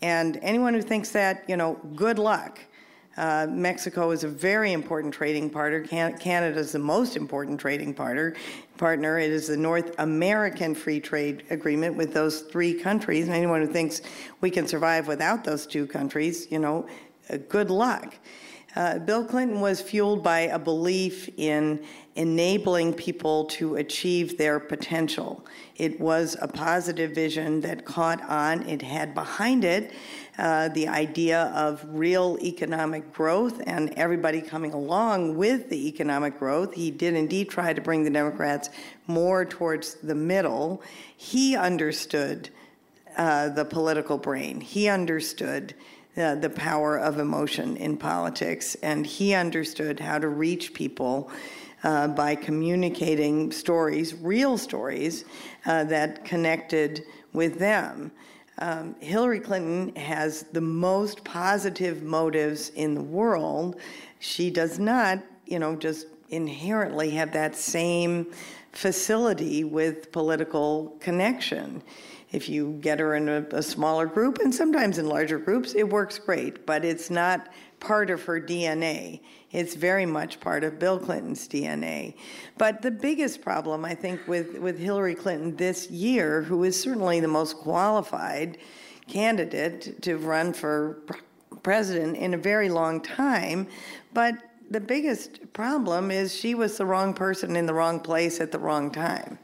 [0.00, 2.60] And anyone who thinks that, you know, good luck.
[3.18, 5.80] Uh, Mexico is a very important trading partner.
[5.80, 8.36] Can- Canada is the most important trading partner.
[8.76, 9.18] Partner.
[9.18, 13.26] It is the North American Free Trade Agreement with those three countries.
[13.26, 14.02] And anyone who thinks
[14.40, 16.86] we can survive without those two countries, you know,
[17.28, 18.14] uh, good luck.
[18.76, 25.44] Uh, Bill Clinton was fueled by a belief in enabling people to achieve their potential.
[25.74, 28.62] It was a positive vision that caught on.
[28.68, 29.92] It had behind it
[30.38, 36.72] uh, the idea of real economic growth and everybody coming along with the economic growth.
[36.74, 38.70] He did indeed try to bring the Democrats
[39.06, 40.82] more towards the middle.
[41.16, 42.50] He understood
[43.16, 45.74] uh, the political brain, he understood.
[46.16, 51.30] Uh, the power of emotion in politics, and he understood how to reach people
[51.84, 55.24] uh, by communicating stories, real stories,
[55.66, 58.10] uh, that connected with them.
[58.60, 63.76] Um, Hillary Clinton has the most positive motives in the world.
[64.18, 68.32] She does not, you know, just inherently have that same
[68.72, 71.82] facility with political connection.
[72.30, 75.88] If you get her in a, a, smaller group, and sometimes in larger groups, it
[75.88, 77.48] works great, but it's not
[77.80, 79.20] part of her DNA.
[79.50, 82.14] It's very much part of Bill Clinton's DNA.
[82.58, 87.20] But the biggest problem, I think, with, with Hillary Clinton this year, who is certainly
[87.20, 88.58] the most qualified
[89.08, 91.02] candidate to run for
[91.62, 93.66] president in a very long time,
[94.12, 94.34] but
[94.70, 98.58] the biggest problem is she was the wrong person in the wrong place at the
[98.58, 99.38] wrong time.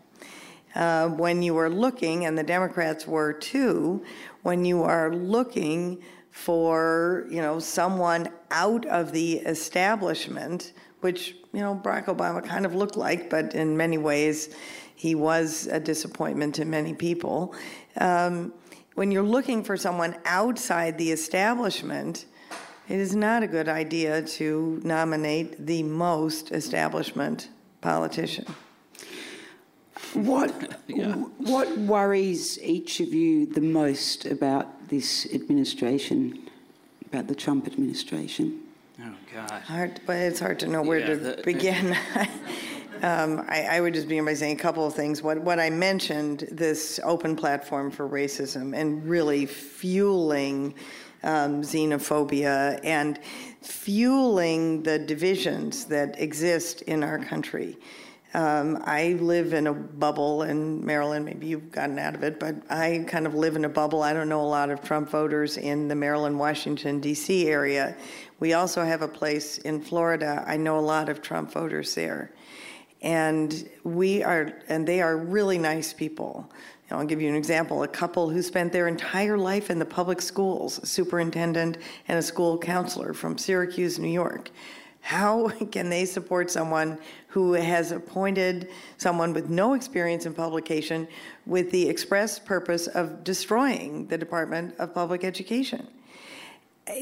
[0.74, 4.04] Uh, when you are looking, and the Democrats were too,
[4.42, 6.02] when you are looking
[6.34, 12.74] for you know someone out of the establishment, which you know Barack Obama kind of
[12.74, 14.54] looked like, but in many ways
[14.96, 17.54] he was a disappointment to many people.
[17.98, 18.52] Um,
[18.96, 22.26] when you're looking for someone outside the establishment,
[22.88, 27.48] it is not a good idea to nominate the most establishment
[27.80, 28.44] politician.
[30.14, 31.14] What yeah.
[31.38, 36.48] what worries each of you the most about this administration,
[37.06, 38.60] about the Trump administration?
[39.00, 39.50] Oh God!
[39.62, 41.96] Hard, but it's hard to know where yeah, to the, begin.
[43.02, 45.20] um, I, I, would just begin by saying a couple of things.
[45.20, 50.74] What what I mentioned, this open platform for racism, and really fueling
[51.24, 53.18] um, xenophobia and
[53.62, 57.76] fueling the divisions that exist in our country.
[58.34, 61.24] Um, I live in a bubble in Maryland.
[61.24, 64.02] Maybe you've gotten out of it, but I kind of live in a bubble.
[64.02, 67.46] I don't know a lot of Trump voters in the Maryland, Washington, D.C.
[67.46, 67.96] area.
[68.40, 70.44] We also have a place in Florida.
[70.48, 72.32] I know a lot of Trump voters there.
[73.02, 76.50] And we are, and they are really nice people.
[76.90, 77.84] I'll give you an example.
[77.84, 82.22] A couple who spent their entire life in the public schools, a superintendent and a
[82.22, 84.50] school counselor from Syracuse, New York.
[85.04, 91.06] How can they support someone who has appointed someone with no experience in publication
[91.44, 95.86] with the express purpose of destroying the Department of Public Education?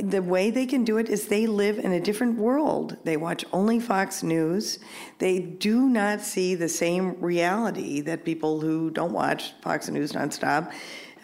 [0.00, 2.96] The way they can do it is they live in a different world.
[3.04, 4.80] They watch only Fox News.
[5.18, 10.72] They do not see the same reality that people who don't watch Fox News nonstop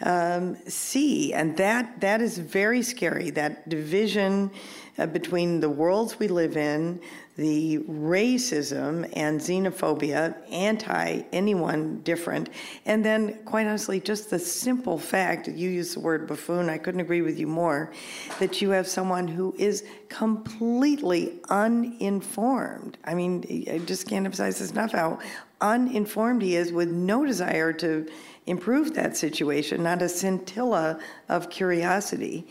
[0.01, 1.33] um, see.
[1.33, 4.51] And that, that is very scary, that division
[4.99, 6.99] uh, between the worlds we live in,
[7.37, 12.49] the racism and xenophobia, anti anyone different,
[12.85, 16.99] and then, quite honestly, just the simple fact you use the word buffoon, I couldn't
[16.99, 17.91] agree with you more,
[18.39, 22.97] that you have someone who is completely uninformed.
[23.05, 25.19] I mean, I just can't emphasize this enough how
[25.61, 28.07] uninformed he is with no desire to
[28.47, 32.47] improve that situation, not a scintilla of curiosity.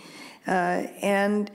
[0.46, 1.50] Uh, and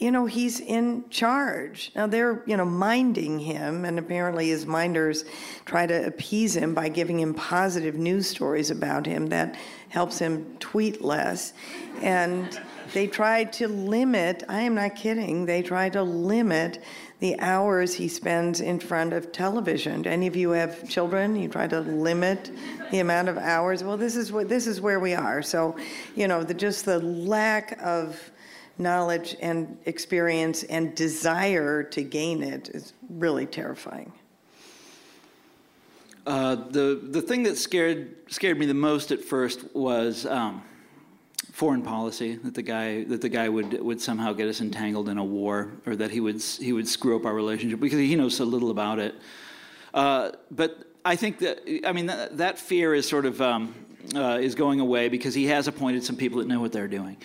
[0.00, 1.92] you know, he's in charge.
[1.94, 5.26] Now they're, you know, minding him, and apparently his minders
[5.66, 9.56] try to appease him by giving him positive news stories about him that
[9.90, 11.52] helps him tweet less.
[12.00, 12.58] And
[12.94, 16.82] they try to limit, I am not kidding, they try to limit
[17.18, 20.06] the hours he spends in front of television.
[20.06, 21.36] Any of you have children?
[21.36, 22.50] You try to limit
[22.90, 23.84] the amount of hours.
[23.84, 25.42] Well, this is what this is where we are.
[25.42, 25.76] So,
[26.16, 28.29] you know, the, just the lack of
[28.80, 34.12] knowledge and experience and desire to gain it is really terrifying.
[36.26, 40.62] Uh, the the thing that scared scared me the most at first was um,
[41.52, 45.18] foreign policy that the guy that the guy would would somehow get us entangled in
[45.18, 48.36] a war or that he would he would screw up our relationship because he knows
[48.36, 49.14] so little about it.
[49.94, 53.74] Uh, but I think that I mean that, that fear is sort of um,
[54.14, 57.16] uh, is going away because he has appointed some people that know what they're doing.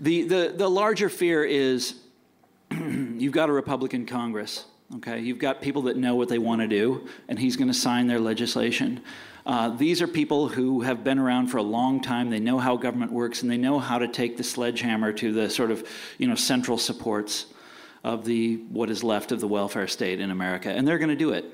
[0.00, 1.94] The the the larger fear is
[2.70, 4.64] you've got a Republican Congress.
[4.96, 7.74] Okay, you've got people that know what they want to do, and he's going to
[7.74, 9.02] sign their legislation.
[9.46, 12.28] Uh, these are people who have been around for a long time.
[12.28, 15.48] They know how government works, and they know how to take the sledgehammer to the
[15.48, 15.86] sort of,
[16.18, 17.46] you know, central supports
[18.02, 21.16] of the what is left of the welfare state in America, and they're going to
[21.16, 21.44] do it.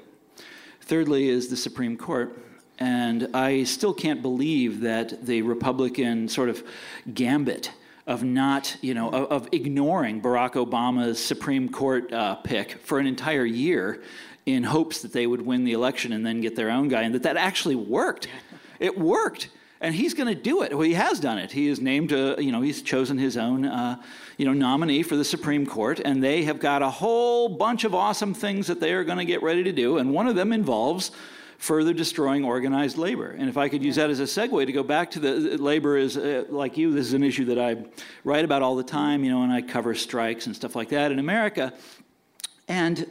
[0.82, 2.42] Thirdly, is the Supreme Court.
[2.78, 6.62] And I still can't believe that the Republican sort of
[7.12, 7.72] gambit
[8.06, 13.06] of not, you know, of, of ignoring Barack Obama's Supreme Court uh, pick for an
[13.06, 14.02] entire year
[14.46, 17.14] in hopes that they would win the election and then get their own guy, and
[17.14, 18.28] that that actually worked.
[18.78, 19.50] It worked.
[19.78, 20.72] And he's going to do it.
[20.72, 21.52] Well, he has done it.
[21.52, 24.00] He has named, a, you know, he's chosen his own, uh,
[24.38, 27.94] you know, nominee for the Supreme Court, and they have got a whole bunch of
[27.94, 30.52] awesome things that they are going to get ready to do, and one of them
[30.52, 31.10] involves
[31.58, 33.30] further destroying organized labor.
[33.30, 35.96] And if I could use that as a segue to go back to the labor
[35.96, 37.84] is uh, like you, this is an issue that I
[38.24, 41.12] write about all the time, you know, and I cover strikes and stuff like that
[41.12, 41.72] in America.
[42.68, 43.06] And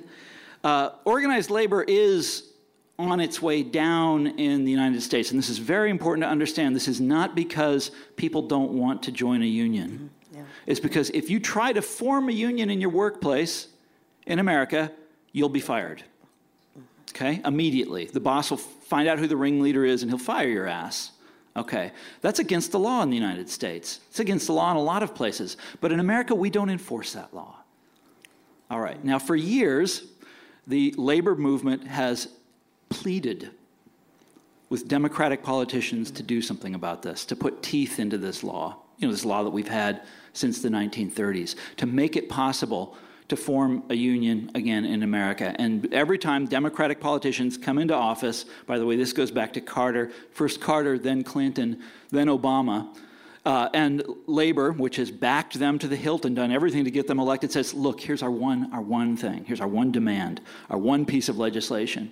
[0.64, 2.52] uh, organized labor is
[2.98, 5.32] on its way down in the United States.
[5.32, 6.76] And this is very important to understand.
[6.76, 10.10] This is not because people don't want to join a union.
[10.32, 10.38] Mm-hmm.
[10.38, 10.44] Yeah.
[10.66, 13.68] It's because if you try to form a union in your workplace
[14.26, 14.92] in America,
[15.34, 16.04] you'll be fired
[17.15, 17.41] okay?
[17.45, 18.06] Immediately.
[18.06, 21.12] The boss will find out who the ringleader is and he'll fire your ass.
[21.58, 24.01] Okay, that's against the law in the United States.
[24.10, 25.56] It's against the law in a lot of places.
[25.80, 27.56] But in America, we don't enforce that law.
[28.69, 30.04] All right, now for years,
[30.67, 32.28] the labor movement has
[32.89, 33.51] pleaded
[34.69, 39.08] with Democratic politicians to do something about this, to put teeth into this law, you
[39.08, 40.01] know, this law that we've had
[40.34, 42.97] since the 1930s, to make it possible
[43.28, 45.56] to form a union again in America.
[45.58, 49.62] And every time Democratic politicians come into office, by the way, this goes back to
[49.62, 52.96] Carter, first Carter, then Clinton, then Obama.
[53.46, 57.06] Uh, and labor, which has backed them to the hilt and done everything to get
[57.06, 59.46] them elected, says, "Look, here's our one, our one thing.
[59.46, 62.12] Here's our one demand, our one piece of legislation."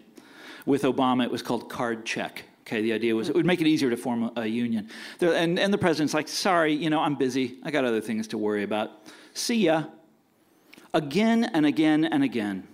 [0.68, 2.44] With Obama, it was called card check.
[2.62, 4.90] Okay, the idea was it would make it easier to form a, a union.
[5.18, 7.58] There, and, and the president's like, "Sorry, you know, I'm busy.
[7.64, 8.92] I got other things to worry about.
[9.34, 9.86] See ya."
[10.94, 12.68] Again and again and again,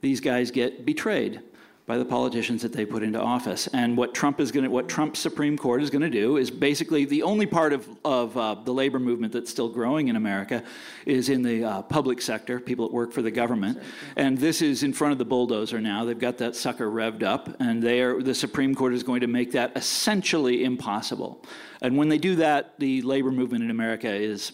[0.00, 1.40] these guys get betrayed
[1.86, 3.68] by the politicians that they put into office.
[3.68, 6.50] And what Trump is going to, what Trump's Supreme Court is going to do is
[6.50, 10.64] basically the only part of, of uh, the labor movement that's still growing in America
[11.06, 13.80] is in the uh, public sector, people that work for the government.
[14.16, 16.04] And this is in front of the bulldozer now.
[16.04, 19.28] They've got that sucker revved up, and they are, the Supreme Court is going to
[19.28, 21.44] make that essentially impossible.
[21.80, 24.52] And when they do that, the labor movement in America is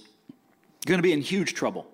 [0.84, 1.86] going to be in huge trouble.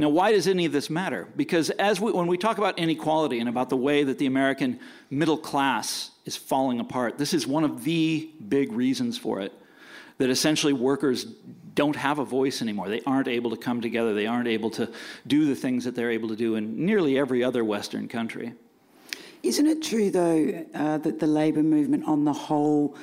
[0.00, 1.26] Now, why does any of this matter?
[1.36, 4.78] Because as we, when we talk about inequality and about the way that the American
[5.10, 9.52] middle class is falling apart, this is one of the big reasons for it.
[10.18, 11.24] That essentially workers
[11.74, 12.88] don't have a voice anymore.
[12.88, 14.14] They aren't able to come together.
[14.14, 14.90] They aren't able to
[15.26, 18.52] do the things that they're able to do in nearly every other Western country.
[19.42, 22.96] Isn't it true, though, uh, that the Labour movement on the whole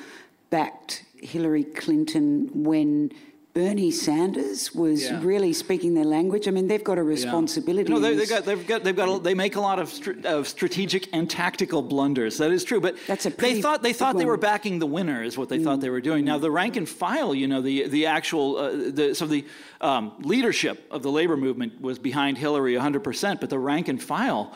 [0.50, 3.12] backed Hillary Clinton when
[3.56, 5.18] Bernie Sanders was yeah.
[5.22, 6.46] really speaking their language.
[6.46, 7.90] I mean, they've got a responsibility.
[7.90, 7.98] Yeah.
[7.98, 10.46] No, they, they got, they've got, they've got, they make a lot of, str- of
[10.46, 12.36] strategic and tactical blunders.
[12.36, 15.22] That is true, but That's a they thought they thought they were backing the winner,
[15.22, 15.64] is what they mm.
[15.64, 16.26] thought they were doing.
[16.26, 19.46] Now, the rank and file, you know, the the actual, uh, the, so the
[19.80, 24.02] um, leadership of the labor movement was behind Hillary 100 percent, but the rank and
[24.02, 24.54] file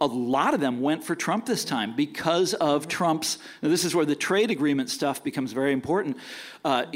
[0.00, 3.38] a lot of them went for Trump this time because of Trump's.
[3.60, 6.16] this is where the trade agreement stuff becomes very important.
[6.64, 6.86] Uh,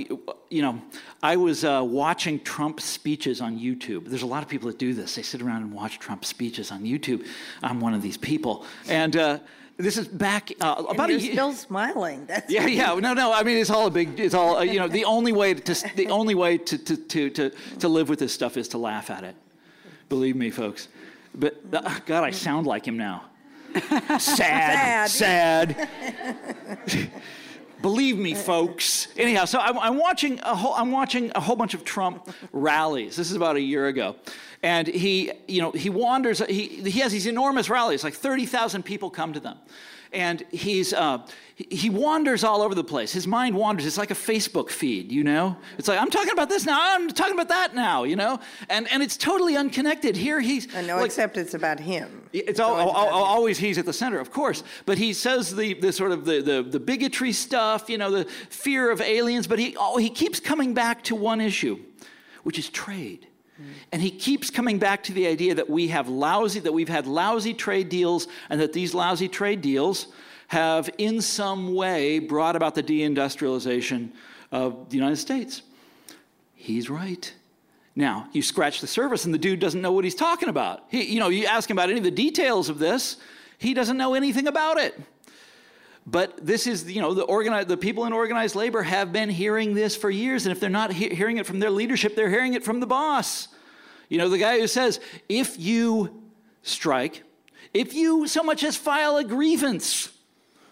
[0.49, 0.81] you know,
[1.23, 4.07] I was uh, watching Trump speeches on YouTube.
[4.07, 5.15] There's a lot of people that do this.
[5.15, 7.27] They sit around and watch Trump speeches on YouTube.
[7.63, 9.17] I'm one of these people, and.
[9.17, 9.39] Uh,
[9.77, 11.33] this is back uh, about you're a year.
[11.33, 12.27] Still smiling.
[12.27, 12.95] That's yeah, yeah.
[12.97, 13.33] No, no.
[13.33, 14.21] I mean, it's all a big.
[14.21, 14.89] It's all uh, you know.
[14.89, 18.35] The only way to the only way to, to to to to live with this
[18.35, 19.35] stuff is to laugh at it.
[20.11, 20.89] Believe me, folks.
[21.35, 23.25] But uh, God, I sound like him now.
[24.19, 25.89] sad, sad.
[27.83, 29.09] Believe me, folks.
[29.17, 33.17] Anyhow, so I'm, I'm, watching a whole, I'm watching a whole bunch of Trump rallies.
[33.17, 34.17] This is about a year ago,
[34.63, 36.41] and he, you know, he wanders.
[36.47, 38.05] He he has these enormous rallies.
[38.05, 39.57] Like thirty thousand people come to them,
[40.13, 43.13] and he's uh, he wanders all over the place.
[43.13, 43.87] His mind wanders.
[43.87, 45.57] It's like a Facebook feed, you know.
[45.79, 46.79] It's like I'm talking about this now.
[46.81, 48.41] I'm talking about that now, you know.
[48.69, 50.17] And and it's totally unconnected.
[50.17, 52.29] Here he's and no, like, except it's about him.
[52.33, 54.63] It's, all, all, always he's at the center, of course.
[54.87, 58.25] But he says the, the sort of the, the, the bigotry stuff, you know, the
[58.51, 59.49] fear of aliens.
[59.49, 61.79] But he oh, he keeps coming back to one issue,
[62.45, 63.27] which is trade.
[63.61, 63.65] Mm.
[63.93, 67.07] And he keeps coming back to the idea that we have lousy, that we've had
[67.07, 70.07] lousy trade deals, and that these lousy trade deals
[70.49, 74.11] have in some way brought about the deindustrialization
[74.51, 75.63] of the United States.
[76.55, 77.33] He's right.
[77.95, 80.85] Now, you scratch the surface and the dude doesn't know what he's talking about.
[80.89, 83.17] He, you know, you ask him about any of the details of this,
[83.59, 84.99] he doesn't know anything about it.
[86.11, 89.95] But this is, you know, the, the people in organized labor have been hearing this
[89.95, 90.45] for years.
[90.45, 92.87] And if they're not he- hearing it from their leadership, they're hearing it from the
[92.87, 93.49] boss.
[94.09, 94.99] You know, the guy who says,
[95.29, 96.23] if you
[96.63, 97.23] strike,
[97.73, 100.11] if you so much as file a grievance,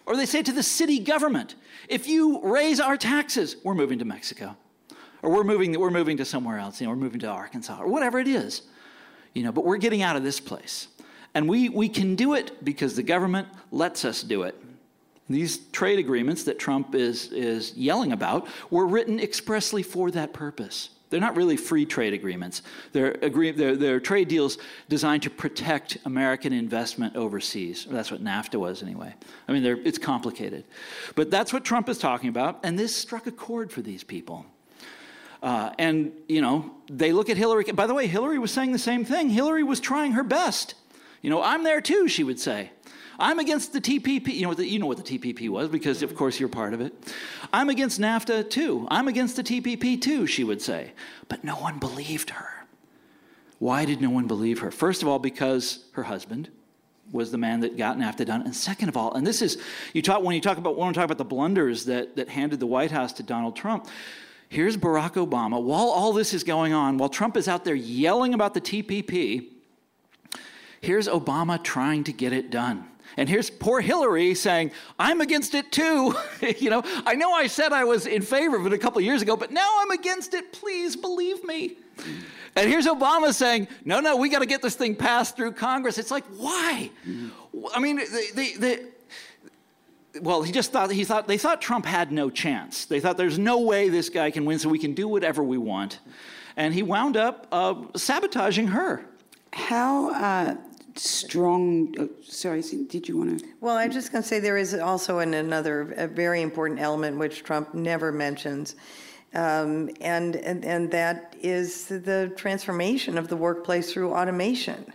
[0.05, 1.55] or they say to the city government,
[1.87, 4.57] if you raise our taxes, we're moving to Mexico.
[5.21, 7.87] Or we're moving, we're moving to somewhere else, you know, we're moving to Arkansas, or
[7.87, 8.63] whatever it is.
[9.33, 10.89] You know, but we're getting out of this place.
[11.33, 14.55] And we, we can do it because the government lets us do it.
[15.29, 20.89] These trade agreements that Trump is, is yelling about were written expressly for that purpose.
[21.09, 22.61] They're not really free trade agreements.
[22.91, 24.59] They're, agree, they're, they're, trade deals
[24.89, 27.87] designed to protect American investment overseas.
[27.89, 29.15] That's what NAFTA was, anyway.
[29.47, 30.65] I mean, it's complicated.
[31.15, 34.45] But that's what Trump is talking about, and this struck a chord for these people.
[35.41, 37.63] Uh, and, you know, they look at Hillary.
[37.63, 39.29] By the way, Hillary was saying the same thing.
[39.29, 40.75] Hillary was trying her best.
[41.21, 42.71] You know, I'm there too, she would say.
[43.19, 44.33] I'm against the TPP.
[44.35, 46.81] You know, the, you know what the TPP was because, of course, you're part of
[46.81, 46.93] it.
[47.51, 48.87] I'm against NAFTA too.
[48.89, 50.93] I'm against the TPP too, she would say.
[51.27, 52.49] But no one believed her.
[53.59, 54.71] Why did no one believe her?
[54.71, 56.49] First of all, because her husband
[57.11, 58.41] was the man that got NAFTA done.
[58.43, 59.61] And second of all, and this is,
[59.93, 62.59] you talk, when you talk about, when we talk about the blunders that, that handed
[62.59, 63.87] the White House to Donald Trump,
[64.47, 65.61] here's Barack Obama.
[65.61, 69.47] While all this is going on, while Trump is out there yelling about the TPP,
[70.81, 72.88] here's Obama trying to get it done.
[73.19, 76.15] And here's poor Hillary saying, I'm against it too.
[76.59, 79.21] you know, I know I said I was in favor of it a couple years
[79.21, 80.53] ago, but now I'm against it.
[80.53, 81.75] Please believe me.
[82.55, 85.97] And here's Obama saying, no, no, we got to get this thing passed through Congress.
[85.97, 86.91] It's like, why?
[87.75, 92.29] I mean, the, the, well, he just thought, he thought, they thought Trump had no
[92.29, 92.85] chance.
[92.85, 95.57] They thought there's no way this guy can win, so we can do whatever we
[95.57, 95.99] want.
[96.55, 99.03] And he wound up uh, sabotaging her.
[99.51, 100.55] How uh,
[100.99, 101.95] strong.
[101.99, 103.47] Uh, sorry, did you want to?
[103.61, 107.43] Well, I'm just going to say there is also an, another very important element which
[107.43, 108.75] Trump never mentions.
[109.33, 114.91] Um, and, and, and that is the transformation of the workplace through automation.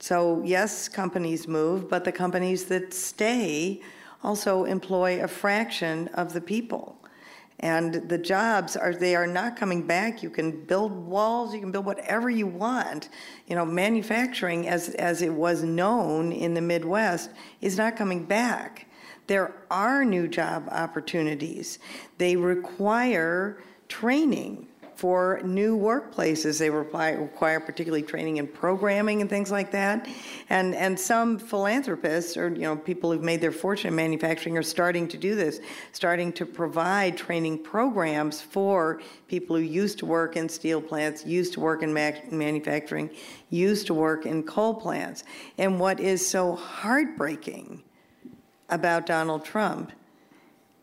[0.00, 3.82] So, yes, companies move, but the companies that stay
[4.22, 6.97] also employ a fraction of the people
[7.60, 10.22] and the jobs are they are not coming back.
[10.22, 13.08] You can build walls you can build whatever you want.
[13.46, 17.30] You know manufacturing as as it was known in the midwest
[17.60, 18.86] is not coming back.
[19.26, 21.78] There are new job opportunities.
[22.16, 24.68] They require training
[24.98, 26.58] for new workplaces.
[26.58, 30.08] They require particularly training in programming and things like that.
[30.50, 34.62] And, and some philanthropists or you know people who've made their fortune in manufacturing are
[34.64, 35.60] starting to do this,
[35.92, 41.52] starting to provide training programs for people who used to work in steel plants, used
[41.52, 43.08] to work in manufacturing,
[43.50, 45.22] used to work in coal plants.
[45.58, 47.84] And what is so heartbreaking
[48.68, 49.92] about Donald Trump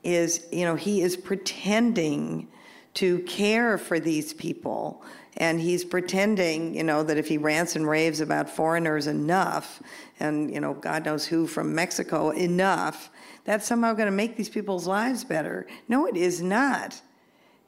[0.05, 2.47] is, you know, he is pretending
[2.95, 5.03] to care for these people.
[5.37, 9.81] And he's pretending, you know, that if he rants and raves about foreigners enough,
[10.19, 13.09] and, you know, God knows who from Mexico enough,
[13.43, 15.67] that's somehow going to make these people's lives better.
[15.89, 17.01] No, it is not.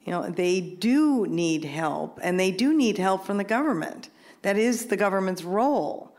[0.05, 4.09] You know, they do need help, and they do need help from the government.
[4.43, 6.15] That is the government's role.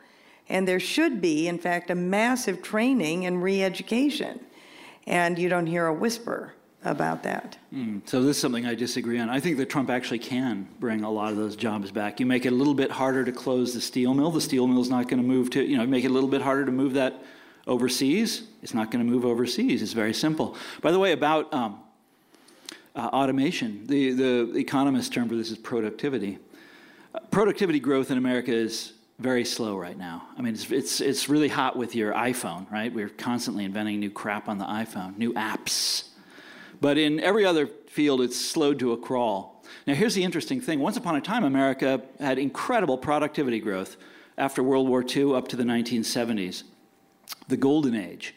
[0.50, 4.40] And there should be, in fact, a massive training and re education.
[5.06, 6.52] And you don't hear a whisper
[6.84, 7.58] about that.
[7.74, 9.28] Mm, so this is something I disagree on.
[9.28, 12.20] I think that Trump actually can bring a lot of those jobs back.
[12.20, 14.30] You make it a little bit harder to close the steel mill.
[14.30, 16.28] The steel mill is not going to move to, you know, make it a little
[16.28, 17.22] bit harder to move that
[17.66, 18.44] overseas.
[18.62, 19.82] It's not going to move overseas.
[19.82, 20.56] It's very simple.
[20.80, 21.80] By the way, about um,
[22.94, 26.38] uh, automation, the, the economist term for this is productivity.
[27.14, 30.28] Uh, productivity growth in America is very slow right now.
[30.38, 32.92] I mean, it's, it's, it's really hot with your iPhone, right?
[32.94, 36.04] We're constantly inventing new crap on the iPhone, new apps
[36.80, 39.62] but in every other field, it's slowed to a crawl.
[39.86, 40.80] Now, here's the interesting thing.
[40.80, 43.96] Once upon a time, America had incredible productivity growth
[44.36, 46.62] after World War II up to the 1970s,
[47.48, 48.34] the golden age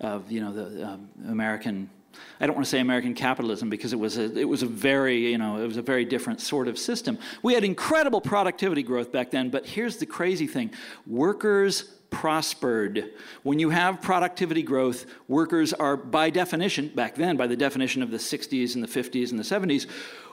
[0.00, 1.90] of you know the um, American.
[2.40, 5.30] I don't want to say American capitalism because it was a it was a very
[5.30, 7.18] you know it was a very different sort of system.
[7.42, 10.70] We had incredible productivity growth back then, but here's the crazy thing:
[11.06, 13.12] workers prospered.
[13.42, 18.10] When you have productivity growth, workers are, by definition, back then, by the definition of
[18.10, 19.86] the 60s and the 50s and the 70s,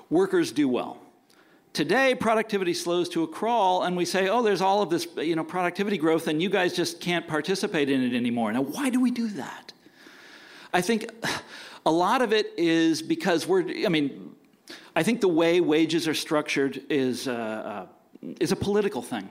[0.10, 1.00] workers do well.
[1.74, 5.36] Today, productivity slows to a crawl, and we say, oh, there's all of this you
[5.36, 8.52] know, productivity growth, and you guys just can't participate in it anymore.
[8.52, 9.74] Now, why do we do that?
[10.74, 11.10] I think
[11.86, 14.36] a lot of it is because we're, I mean,
[14.96, 19.30] I think the way wages are structured is, uh, uh, is a political thing.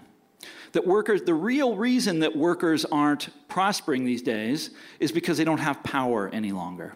[0.73, 4.71] That workers, the real reason that workers aren't prospering these days
[5.01, 6.95] is because they don't have power any longer.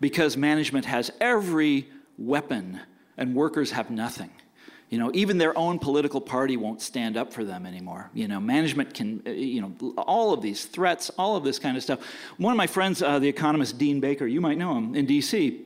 [0.00, 2.80] Because management has every weapon
[3.16, 4.30] and workers have nothing.
[4.94, 8.10] You know, even their own political party won't stand up for them anymore.
[8.14, 11.76] You know, management can, uh, you know, all of these threats, all of this kind
[11.76, 11.98] of stuff.
[12.36, 15.62] One of my friends, uh, the economist Dean Baker, you might know him in D.C.,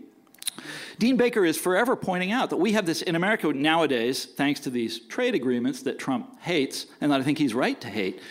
[0.98, 4.70] Dean Baker is forever pointing out that we have this in America nowadays, thanks to
[4.70, 8.22] these trade agreements that Trump hates, and that I think he's right to hate.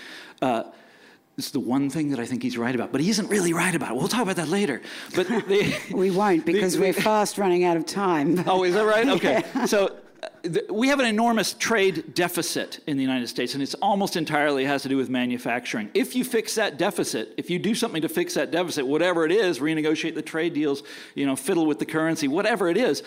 [0.41, 0.63] Uh,
[1.37, 3.75] is the one thing that I think he's right about, but he isn't really right
[3.75, 3.97] about it.
[3.97, 4.81] We'll talk about that later.
[5.15, 8.43] But the, we won't because the, we're fast running out of time.
[8.47, 9.07] Oh, is that right?
[9.17, 9.43] Okay.
[9.53, 9.65] Yeah.
[9.67, 9.95] So
[10.69, 14.83] we have an enormous trade deficit in the United States, and it's almost entirely has
[14.83, 15.89] to do with manufacturing.
[15.93, 19.31] If you fix that deficit, if you do something to fix that deficit, whatever it
[19.31, 20.83] is, renegotiate the trade deals,
[21.15, 23.03] you know, fiddle with the currency, whatever it is,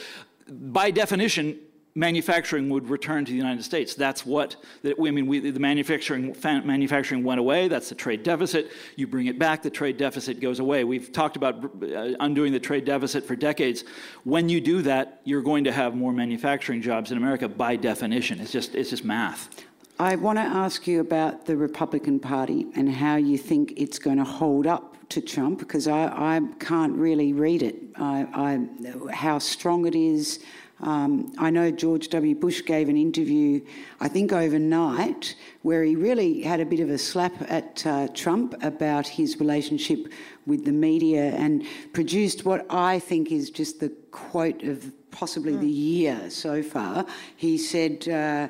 [0.48, 1.58] by definition,
[2.00, 3.94] manufacturing would return to the United States.
[3.94, 6.34] That's what, I mean, we, the manufacturing,
[6.64, 7.68] manufacturing went away.
[7.68, 8.72] That's the trade deficit.
[8.96, 10.82] You bring it back, the trade deficit goes away.
[10.84, 13.84] We've talked about uh, undoing the trade deficit for decades.
[14.24, 18.40] When you do that, you're going to have more manufacturing jobs in America by definition.
[18.40, 19.50] It's just, it's just math.
[19.98, 24.16] I want to ask you about the Republican Party and how you think it's going
[24.16, 26.04] to hold up to Trump because I,
[26.36, 27.76] I can't really read it.
[27.96, 30.40] I, I, how strong it is,
[30.82, 32.34] um, I know George W.
[32.34, 33.60] Bush gave an interview,
[34.00, 38.54] I think overnight, where he really had a bit of a slap at uh, Trump
[38.62, 40.08] about his relationship
[40.46, 45.60] with the media and produced what I think is just the quote of possibly mm.
[45.60, 47.04] the year so far.
[47.36, 48.48] He said, uh,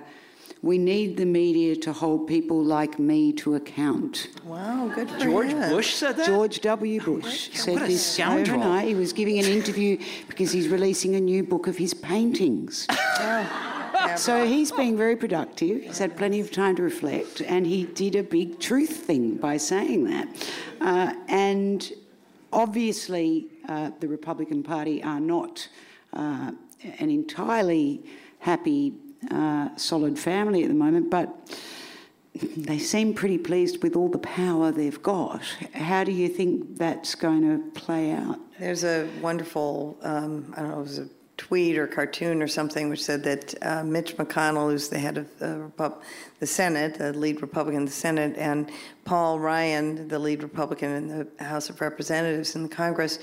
[0.63, 4.29] we need the media to hold people like me to account.
[4.45, 5.71] Wow, good for George him.
[5.71, 6.27] Bush said that?
[6.27, 7.01] George W.
[7.01, 8.61] Bush oh, said this scoundrel.
[8.61, 8.89] overnight.
[8.89, 9.99] He was giving an interview
[10.29, 12.87] because he's releasing a new book of his paintings.
[12.91, 15.83] oh, so he's being very productive.
[15.83, 19.57] He's had plenty of time to reflect, and he did a big truth thing by
[19.57, 20.29] saying that.
[20.83, 21.91] Uh, and
[22.53, 25.67] obviously, uh, the Republican Party are not
[26.13, 26.53] uh,
[26.99, 28.03] an entirely
[28.41, 28.93] happy
[29.31, 31.29] uh, solid family at the moment, but
[32.57, 35.43] they seem pretty pleased with all the power they've got.
[35.75, 38.39] How do you think that's going to play out?
[38.59, 42.91] There's a wonderful, um, I don't know, it was a tweet or cartoon or something
[42.91, 46.03] which said that uh, Mitch McConnell, who's the head of the, Repub-
[46.39, 48.71] the Senate, the lead Republican in the Senate, and
[49.05, 53.19] Paul Ryan, the lead Republican in the House of Representatives in the Congress,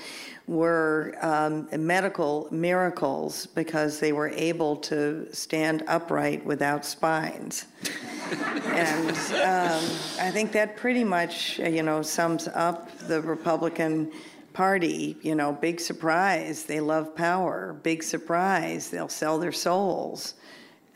[0.48, 7.66] were um, medical miracles because they were able to stand upright without spines.
[8.30, 9.84] and um,
[10.18, 14.10] I think that pretty much, you know, sums up the Republican
[14.54, 15.16] Party.
[15.22, 17.78] You know, big surprise, they love power.
[17.82, 20.34] Big surprise, they'll sell their souls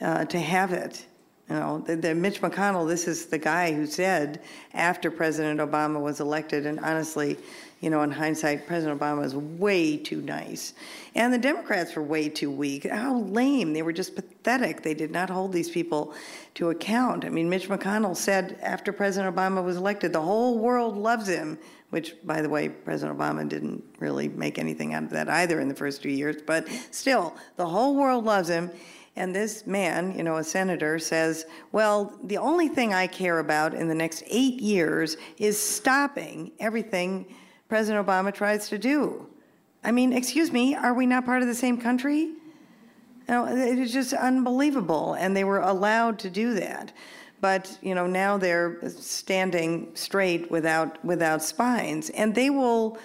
[0.00, 1.06] uh, to have it.
[1.50, 4.40] You know, the, the Mitch McConnell, this is the guy who said
[4.72, 7.36] after President Obama was elected, and honestly,
[7.82, 10.72] you know, in hindsight, President Obama was way too nice.
[11.16, 12.88] And the Democrats were way too weak.
[12.88, 13.72] How lame.
[13.72, 14.82] They were just pathetic.
[14.82, 16.14] They did not hold these people
[16.54, 17.24] to account.
[17.24, 21.58] I mean, Mitch McConnell said after President Obama was elected, the whole world loves him,
[21.90, 25.66] which, by the way, President Obama didn't really make anything out of that either in
[25.66, 26.36] the first two years.
[26.46, 28.70] But still, the whole world loves him.
[29.16, 33.74] And this man, you know, a senator, says, Well, the only thing I care about
[33.74, 37.26] in the next eight years is stopping everything
[37.72, 39.26] President Obama tries to do.
[39.82, 42.18] I mean, excuse me, are we not part of the same country?
[42.18, 42.36] You
[43.30, 46.92] know, it is just unbelievable, and they were allowed to do that.
[47.40, 52.98] But you know, now they're standing straight without without spines, and they will,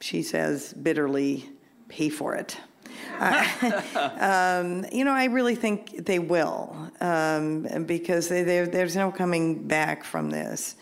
[0.00, 1.48] she says bitterly,
[1.88, 2.58] pay for it.
[3.18, 3.80] Uh,
[4.60, 10.04] um, you know, I really think they will, um, because they, there's no coming back
[10.04, 10.76] from this.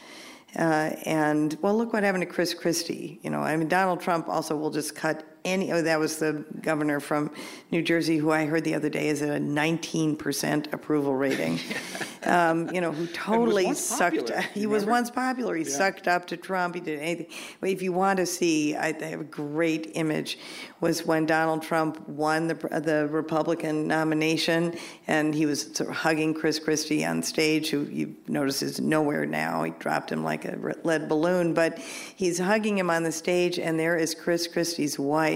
[0.56, 3.18] Uh, and well, look what happened to Chris Christie.
[3.22, 5.72] You know, I mean, Donald Trump also will just cut any.
[5.72, 7.30] Oh, that was the governor from
[7.70, 11.58] New Jersey, who I heard the other day is at a 19% approval rating.
[12.24, 14.30] um, you know, who totally sucked.
[14.54, 15.54] he was once popular.
[15.56, 16.74] He sucked up to Trump.
[16.74, 17.26] He did anything.
[17.60, 20.38] But if you want to see, I, I have a great image.
[20.80, 24.76] Was when Donald Trump won the the Republican nomination,
[25.06, 29.24] and he was sort of hugging Chris Christie on stage, who you notice is nowhere
[29.24, 29.62] now.
[29.62, 33.78] He dropped him like a lead balloon, but he's hugging him on the stage, and
[33.78, 35.31] there is Chris Christie's wife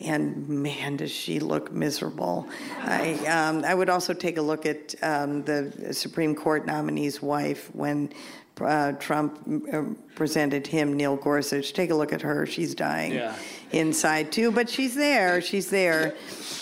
[0.00, 2.48] and man, does she look miserable.
[2.80, 7.70] I, um, I would also take a look at um, the Supreme Court nominee's wife
[7.72, 8.10] when
[8.60, 9.40] uh, Trump
[9.72, 9.82] uh,
[10.14, 11.72] presented him Neil Gorsuch.
[11.72, 13.34] Take a look at her; she's dying Yeah.
[13.72, 15.40] inside too, but she's there.
[15.40, 16.14] She's there.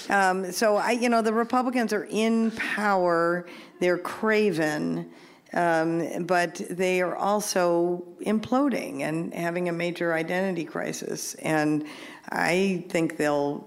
[0.09, 3.47] Um, so I, you know, the Republicans are in power.
[3.81, 5.11] They're craven.
[5.53, 11.35] Um, but they are also imploding and having a major identity crisis.
[11.43, 11.85] And
[12.31, 13.67] I think they'll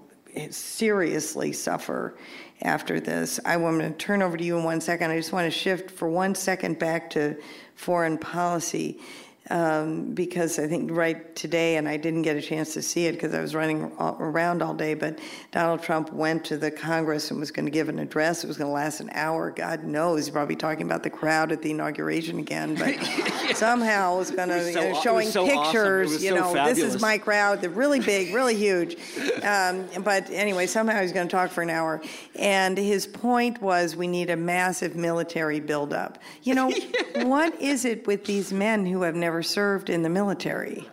[0.50, 2.16] seriously suffer
[2.62, 3.38] after this.
[3.44, 5.10] I want to turn over to you in one second.
[5.10, 7.36] I just want to shift for one second back to
[7.74, 8.98] foreign policy.
[9.50, 13.12] Um, because I think right today, and I didn't get a chance to see it
[13.12, 15.18] because I was running all, around all day, but
[15.52, 18.42] Donald Trump went to the Congress and was going to give an address.
[18.42, 19.50] It was going to last an hour.
[19.50, 22.94] God knows, he's probably talking about the crowd at the inauguration again, but
[23.54, 26.64] somehow it was going to, so you know, showing so pictures, was you so know,
[26.66, 27.60] this is my crowd.
[27.60, 28.96] They're really big, really huge.
[29.42, 32.00] Um, but anyway, somehow he's going to talk for an hour.
[32.34, 36.18] And his point was we need a massive military buildup.
[36.42, 36.72] You know,
[37.16, 40.88] what is it with these men who have never served in the military?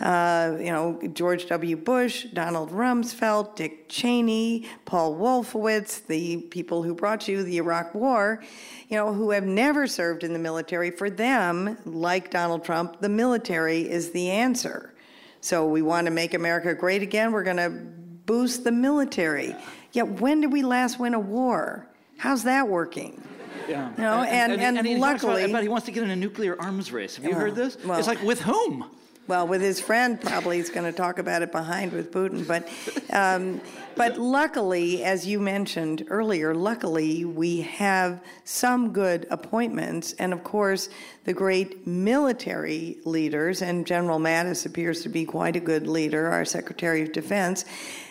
[0.00, 1.76] Uh, you know, George W.
[1.76, 8.42] Bush, Donald Rumsfeld, Dick Cheney, Paul Wolfowitz, the people who brought you the Iraq War,
[8.88, 10.90] you know, who have never served in the military.
[10.90, 14.94] For them, like Donald Trump, the military is the answer.
[15.40, 17.30] So we want to make America great again.
[17.30, 19.54] We're going to boost the military.
[19.92, 21.88] Yet when did we last win a war?
[22.16, 23.22] How's that working?
[23.68, 23.90] Yeah.
[23.96, 26.16] You know, and- and he talks about- luckily- but he wants to get in a
[26.16, 27.16] nuclear arms race.
[27.16, 27.76] Have you Well, heard this?
[27.84, 28.84] well- it's like with whom?
[29.26, 32.46] Well, with his friend, probably he's going to talk about it behind with Putin.
[32.46, 32.68] But,
[33.10, 33.62] um,
[33.96, 40.90] but luckily, as you mentioned earlier, luckily we have some good appointments, and of course,
[41.24, 43.62] the great military leaders.
[43.62, 47.64] And General Mattis appears to be quite a good leader, our Secretary of Defense.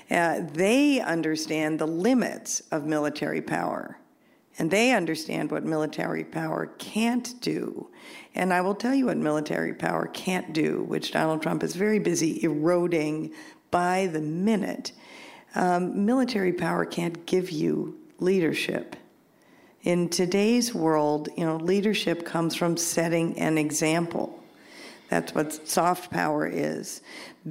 [0.10, 3.98] Uh, they understand the limits of military power.
[4.60, 7.90] And they understand what military power can't do.
[8.36, 12.00] And I will tell you what military power can't do, which Donald Trump is very
[12.00, 13.34] busy eroding
[13.72, 14.92] by the minute.
[15.56, 18.96] Um, military power can't give you leadership.
[19.84, 24.40] In today's world, you know, leadership comes from setting an example.
[25.10, 27.02] That's what soft power is.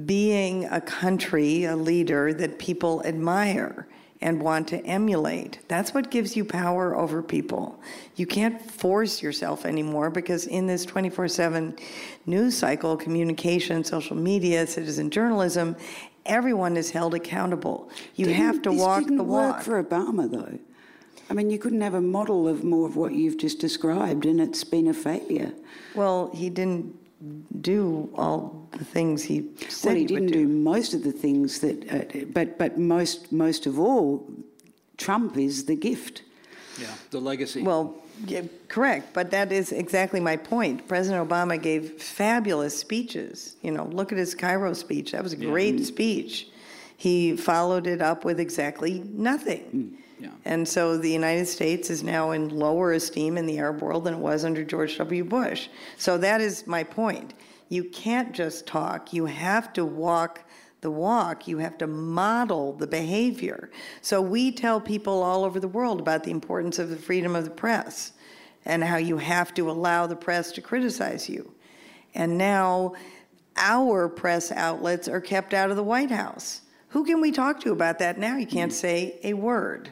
[0.05, 3.87] Being a country, a leader that people admire
[4.23, 5.59] and want to emulate.
[5.67, 7.79] That's what gives you power over people.
[8.15, 11.75] You can't force yourself anymore because in this 24 7
[12.25, 15.75] news cycle, communication, social media, citizen journalism,
[16.25, 17.89] everyone is held accountable.
[18.15, 19.61] You Didn't- have to walk didn't the work walk.
[19.63, 20.57] for Obama, though.
[21.29, 24.39] I mean, you couldn't have a model of more of what you've just described, and
[24.39, 25.51] it's been a failure.
[25.95, 26.95] Well, he didn't
[27.61, 31.59] do all the things he said Well, he would didn't do most of the things
[31.59, 34.27] that, uh, but but most most of all,
[34.97, 36.23] Trump is the gift.
[36.79, 37.61] Yeah, the legacy.
[37.61, 37.95] Well,
[38.25, 40.87] yeah, correct, but that is exactly my point.
[40.87, 43.55] President Obama gave fabulous speeches.
[43.61, 45.11] You know, look at his Cairo speech.
[45.11, 46.47] That was a great speech.
[46.97, 49.97] He followed it up with exactly nothing.
[50.23, 50.29] Yeah.
[50.45, 54.13] And so the United States is now in lower esteem in the Arab world than
[54.13, 55.25] it was under George W.
[55.25, 55.67] Bush.
[55.97, 57.33] So that is my point.
[57.67, 60.45] You can't just talk, you have to walk
[60.79, 63.69] the walk, you have to model the behavior.
[64.01, 67.43] So we tell people all over the world about the importance of the freedom of
[67.43, 68.13] the press
[68.63, 71.53] and how you have to allow the press to criticize you.
[72.15, 72.93] And now
[73.57, 76.61] our press outlets are kept out of the White House.
[76.89, 78.37] Who can we talk to about that now?
[78.37, 78.77] You can't hmm.
[78.77, 79.91] say a word.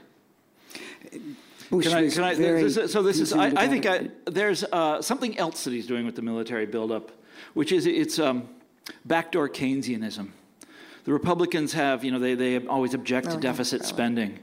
[1.70, 5.02] Bush Can I, can I, this- so this is, I, I think I, there's uh,
[5.02, 7.12] something else that he's doing with the military buildup,
[7.54, 8.50] which is it's um,
[9.06, 10.30] backdoor Keynesianism.
[11.06, 14.38] The Republicans have, you know, they, they always object Oh, to deficit spending.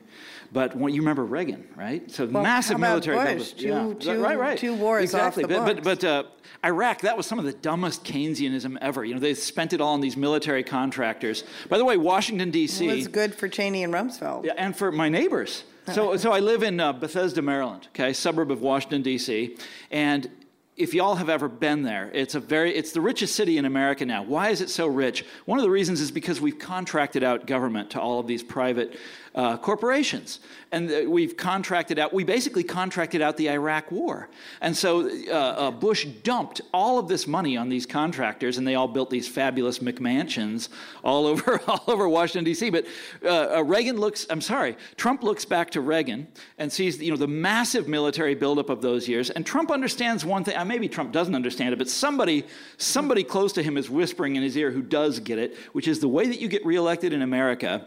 [0.50, 2.10] But when, you remember Reagan, right?
[2.10, 3.52] So massive military Bush?
[3.52, 4.00] buildup.
[4.00, 4.58] Two- two- right, right.
[4.58, 5.42] two wars off exactly.
[5.42, 6.02] the But, but, books.
[6.02, 6.22] but uh,
[6.64, 9.04] Iraq, that was some of the dumbest Keynesianism ever.
[9.04, 11.44] You know, they spent it all on these military contractors.
[11.68, 12.86] By the way, Washington, D.C.
[12.88, 14.46] Was good for Cheney and Rumsfeld.
[14.46, 15.64] Yeah, and for my neighbors.
[15.93, 19.57] So, so I live in uh, Bethesda, Maryland, okay, suburb of Washington D.C.
[19.91, 20.30] And
[20.76, 24.07] if y'all have ever been there, it's a very, it's the richest city in America
[24.07, 24.22] now.
[24.22, 25.24] Why is it so rich?
[25.45, 28.97] One of the reasons is because we've contracted out government to all of these private
[29.39, 30.41] uh, corporations,
[30.72, 32.12] and uh, we've contracted out.
[32.12, 34.28] We basically contracted out the Iraq War,
[34.61, 38.74] and so uh, uh, Bush dumped all of this money on these contractors, and they
[38.74, 40.70] all built these fabulous McMansions
[41.05, 42.68] all over all over Washington D.C.
[42.70, 42.86] But
[43.24, 46.26] uh, Reagan looks, I'm sorry, Trump looks back to Reagan
[46.59, 50.43] and sees you know the massive military buildup of those years, and Trump understands one
[50.43, 50.57] thing.
[50.66, 52.45] Maybe Trump doesn't understand it, but somebody
[52.76, 56.01] somebody close to him is whispering in his ear who does get it, which is
[56.01, 57.86] the way that you get reelected in America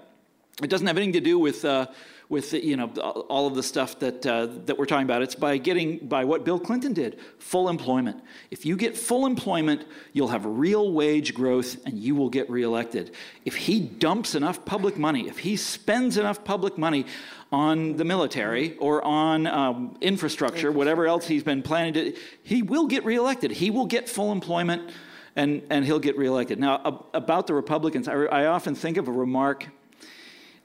[0.62, 1.88] It doesn't have anything to do with uh,
[2.32, 5.22] with you know all of the stuff that uh, that we're talking about.
[5.22, 8.24] It's by getting by what Bill Clinton did, full employment.
[8.51, 13.14] If you get full employment, you'll have real wage growth, and you will get reelected.
[13.43, 17.05] If he dumps enough public money, if he spends enough public money
[17.51, 22.88] on the military or on um, infrastructure, whatever else he's been planning to, he will
[22.88, 23.51] get reelected.
[23.51, 24.91] He will get full employment.
[25.34, 26.59] And, and he'll get reelected.
[26.59, 29.66] Now, about the Republicans, I, I often think of a remark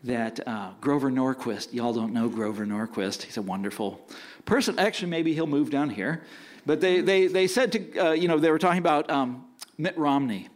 [0.06, 4.00] that uh, Grover Norquist, y'all don't know Grover Norquist, he's a wonderful
[4.44, 4.78] person.
[4.78, 6.22] Actually, maybe he'll move down here.
[6.64, 9.44] But they, they, they said to, uh, you know, they were talking about um,
[9.78, 10.48] Mitt Romney.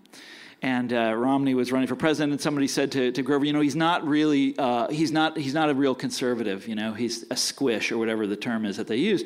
[0.62, 3.61] And uh, Romney was running for president, and somebody said to, to Grover, you know,
[3.61, 7.36] he's not really, uh, he's, not, he's not a real conservative, you know, he's a
[7.36, 9.24] squish or whatever the term is that they use.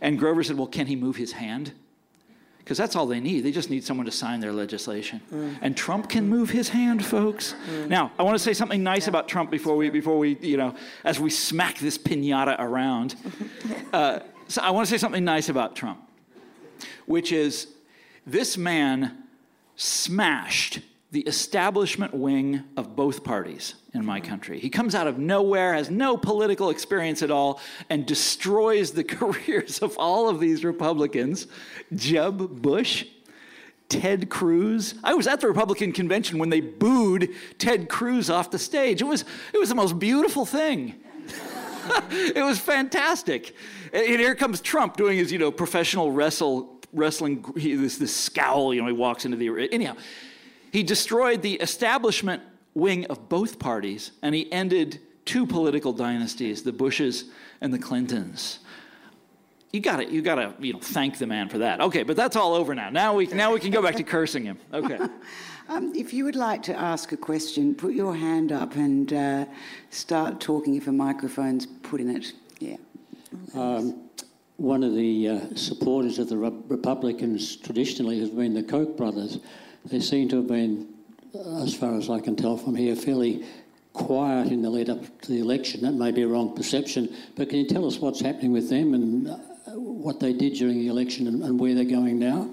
[0.00, 1.72] And Grover said, well, can he move his hand?
[2.66, 3.42] Because that's all they need.
[3.42, 5.20] They just need someone to sign their legislation.
[5.32, 5.58] Mm.
[5.62, 7.54] And Trump can move his hand, folks.
[7.70, 7.88] Mm.
[7.88, 9.10] Now, I want to say something nice yeah.
[9.10, 13.14] about Trump before we, before we, you know, as we smack this pinata around.
[13.92, 16.00] uh, so I want to say something nice about Trump,
[17.06, 17.68] which is
[18.26, 19.16] this man
[19.76, 20.80] smashed
[21.12, 24.58] the establishment wing of both parties in my country.
[24.58, 29.78] He comes out of nowhere, has no political experience at all, and destroys the careers
[29.78, 31.46] of all of these Republicans.
[31.94, 33.06] Jeb Bush,
[33.88, 34.94] Ted Cruz.
[35.04, 39.00] I was at the Republican convention when they booed Ted Cruz off the stage.
[39.00, 40.96] It was, it was the most beautiful thing.
[42.10, 43.54] it was fantastic.
[43.92, 48.80] And here comes Trump doing his, you know, professional wrestle, wrestling, this, this scowl, you
[48.80, 49.94] know, he walks into the, anyhow.
[50.72, 52.42] He destroyed the establishment
[52.74, 57.24] wing of both parties, and he ended two political dynasties, the Bushes
[57.60, 58.60] and the Clintons.
[59.72, 61.80] You got to you got to you know thank the man for that.
[61.80, 62.88] Okay, but that's all over now.
[62.90, 64.58] Now we now we can go back to cursing him.
[64.72, 64.98] Okay.
[65.68, 69.46] Um, if you would like to ask a question, put your hand up and uh,
[69.90, 72.34] start talking if a microphone's put in it.
[72.60, 72.76] Yeah.
[73.52, 74.08] Um,
[74.58, 79.40] one of the uh, supporters of the Republicans traditionally has been the Koch brothers.
[79.88, 80.88] They seem to have been,
[81.62, 83.44] as far as I can tell from here, fairly
[83.92, 85.82] quiet in the lead up to the election.
[85.82, 88.94] That may be a wrong perception, but can you tell us what's happening with them
[88.94, 89.36] and uh,
[89.74, 92.52] what they did during the election and, and where they're going now?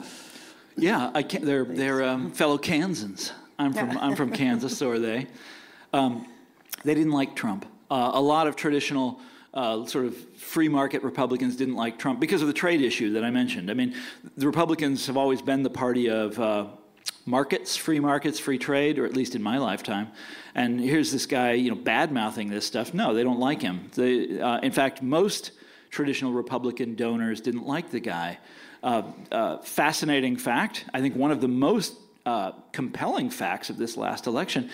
[0.75, 3.31] Yeah, I can, they're they're um, fellow Kansans.
[3.59, 5.27] I'm from I'm from Kansas, so are they.
[5.91, 6.27] Um,
[6.83, 7.65] they didn't like Trump.
[7.89, 9.19] Uh, a lot of traditional.
[9.55, 13.23] Uh, sort of free market Republicans didn't like Trump because of the trade issue that
[13.23, 13.69] I mentioned.
[13.69, 13.93] I mean,
[14.35, 16.65] the Republicans have always been the party of uh,
[17.25, 20.09] markets, free markets, free trade, or at least in my lifetime.
[20.55, 22.93] And here's this guy, you know, bad mouthing this stuff.
[22.93, 23.89] No, they don't like him.
[23.95, 25.51] They, uh, in fact, most
[25.89, 28.39] traditional Republican donors didn't like the guy.
[28.81, 30.85] Uh, uh, fascinating fact.
[30.93, 31.95] I think one of the most
[32.25, 34.69] uh, compelling facts of this last election: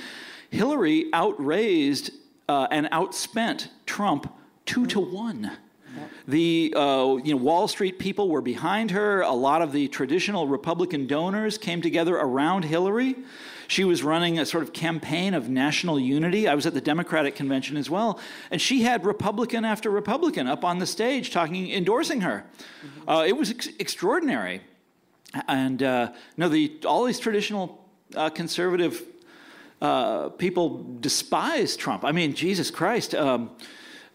[0.49, 2.11] Hillary outraised
[2.47, 4.33] uh, and outspent Trump
[4.65, 5.51] two to one.
[6.27, 9.21] The uh, you know, Wall Street people were behind her.
[9.21, 13.15] A lot of the traditional Republican donors came together around Hillary.
[13.67, 16.47] She was running a sort of campaign of national unity.
[16.47, 18.19] I was at the Democratic convention as well,
[18.49, 22.45] and she had Republican after Republican up on the stage talking, endorsing her.
[22.83, 23.09] Mm-hmm.
[23.09, 24.61] Uh, it was ex- extraordinary,
[25.47, 29.03] and uh, no, the all these traditional uh, conservative
[29.81, 32.03] uh, people despise Trump.
[32.03, 33.13] I mean, Jesus Christ.
[33.13, 33.51] Um,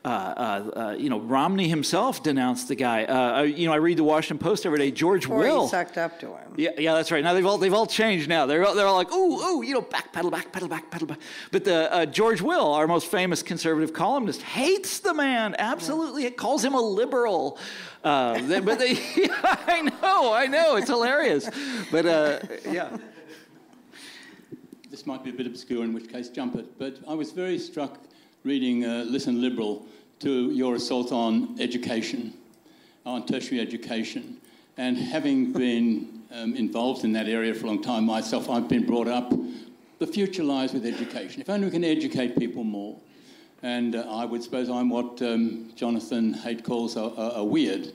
[0.05, 3.05] you know, Romney himself denounced the guy.
[3.05, 4.91] Uh, you know, I read the Washington Post every day.
[4.91, 6.55] George Before Will he sucked up to him.
[6.57, 7.25] Yeah, yeah, that's right.
[7.25, 8.29] Now they've all they've all changed.
[8.29, 10.91] Now they're all, they're all like, ooh, ooh, you know, back pedal, back pedal, back
[10.91, 11.09] pedal.
[11.51, 15.57] But the uh, George Will, our most famous conservative columnist, hates the man.
[15.59, 17.59] Absolutely, it calls him a liberal.
[18.03, 18.93] Uh, they, but they,
[19.43, 21.49] I know, I know, it's hilarious.
[21.91, 22.05] But
[22.67, 22.97] yeah.
[24.95, 26.79] This might be a bit obscure, in which case jump it.
[26.79, 27.99] But I was very struck
[28.45, 29.87] reading uh, Listen Liberal
[30.21, 32.35] to your assault on education,
[33.05, 34.39] on tertiary education.
[34.77, 38.87] And having been um, involved in that area for a long time myself, I've been
[38.87, 39.33] brought up
[39.99, 41.41] the future lies with education.
[41.41, 42.99] If only we can educate people more.
[43.63, 47.93] And uh, I would suppose I'm what um, Jonathan Haidt calls a, a, a weird.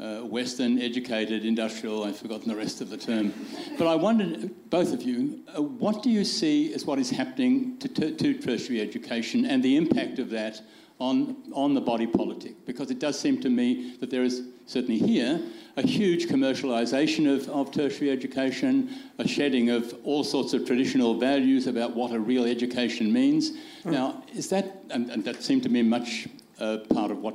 [0.00, 3.32] Uh, Western educated industrial, I've forgotten the rest of the term.
[3.78, 7.78] But I wondered, both of you, uh, what do you see as what is happening
[7.78, 10.60] to, to, to tertiary education and the impact of that
[11.02, 14.98] on, on the body politic because it does seem to me that there is certainly
[14.98, 15.42] here
[15.76, 18.88] a huge commercialisation of, of tertiary education,
[19.18, 23.50] a shedding of all sorts of traditional values about what a real education means.
[23.84, 23.92] Mm.
[23.92, 26.28] Now, is that, and, and, that seemed to me much
[26.60, 27.34] uh, part of what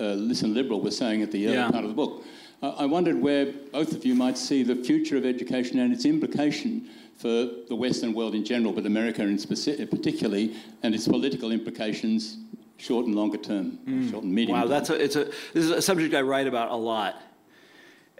[0.00, 1.70] uh, Listen Liberal was saying at the early yeah.
[1.70, 2.24] part of the book.
[2.62, 6.04] Uh, I wondered where both of you might see the future of education and its
[6.04, 12.38] implication for the Western world in general, but America in particularly, and its political implications,
[12.78, 13.78] short and longer term,
[14.10, 14.56] short and medium.
[14.56, 14.70] Wow, term.
[14.70, 17.20] that's a, it's a, this is a subject I write about a lot.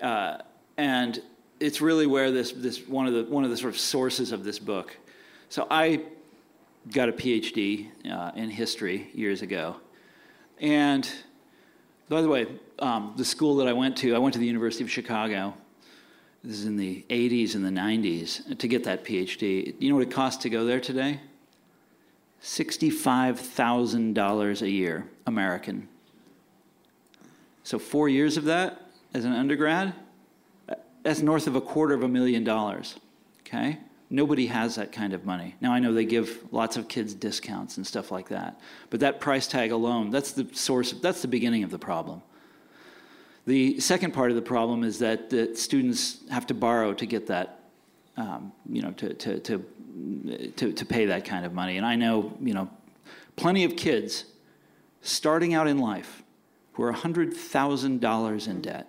[0.03, 0.39] Uh,
[0.77, 1.21] and
[1.61, 4.45] it's really where this, this one, of the, one of the sort of sources of
[4.45, 4.97] this book.
[5.49, 6.03] So I
[6.93, 9.77] got a PhD uh, in history years ago.
[10.61, 11.09] And
[12.09, 12.47] by the way,
[12.79, 15.55] um, the school that I went to, I went to the University of Chicago.
[16.45, 19.75] This is in the 80s and the 90s to get that PhD.
[19.79, 21.21] You know what it costs to go there today?
[22.43, 25.89] $65,000 a year, American.
[27.64, 28.82] So, four years of that
[29.12, 29.95] as an undergrad,
[31.03, 32.97] that's north of a quarter of a million dollars.
[33.41, 33.78] Okay?
[34.11, 35.55] Nobody has that kind of money.
[35.61, 38.59] Now, I know they give lots of kids discounts and stuff like that,
[38.91, 42.22] but that price tag alone, that's the source, that's the beginning of the problem.
[43.47, 47.26] The second part of the problem is that the students have to borrow to get
[47.28, 47.58] that,
[48.19, 49.64] um, you know, to, to, to,
[50.57, 51.77] to, to pay that kind of money.
[51.77, 52.69] And I know, you know,
[53.37, 54.25] plenty of kids
[55.03, 56.25] starting out in life
[56.73, 58.89] who are $100,000 in debt.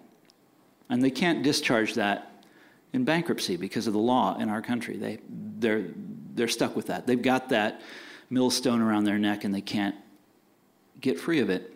[0.90, 2.44] And they can't discharge that
[2.92, 4.98] in bankruptcy because of the law in our country.
[4.98, 5.86] They, they're,
[6.34, 7.06] they're stuck with that.
[7.06, 7.82] They've got that
[8.32, 9.96] millstone around their neck and they can't
[11.00, 11.76] get free of it.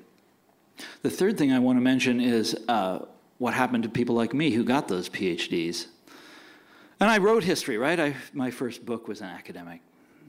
[1.04, 3.06] The third thing I want to mention is uh,
[3.38, 5.86] what happened to people like me who got those PhDs.
[7.00, 8.00] And I wrote history, right?
[8.00, 9.82] I, my first book was an academic.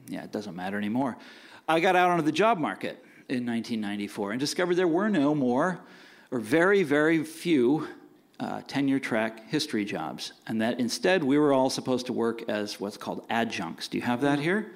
[0.07, 1.17] Yeah, it doesn't matter anymore.
[1.67, 5.79] I got out onto the job market in 1994 and discovered there were no more,
[6.31, 7.87] or very, very few,
[8.39, 12.79] uh, tenure track history jobs, and that instead we were all supposed to work as
[12.79, 13.87] what's called adjuncts.
[13.87, 14.73] Do you have that here?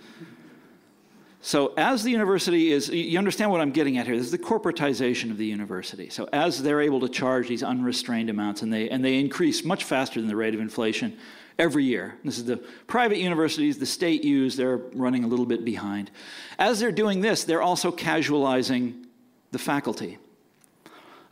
[1.41, 4.17] So, as the university is, you understand what I'm getting at here.
[4.17, 6.09] This is the corporatization of the university.
[6.09, 9.85] So, as they're able to charge these unrestrained amounts, and they, and they increase much
[9.85, 11.17] faster than the rate of inflation
[11.59, 12.15] every year.
[12.23, 12.57] This is the
[12.87, 16.09] private universities, the state use, they're running a little bit behind.
[16.57, 19.05] As they're doing this, they're also casualizing
[19.51, 20.17] the faculty.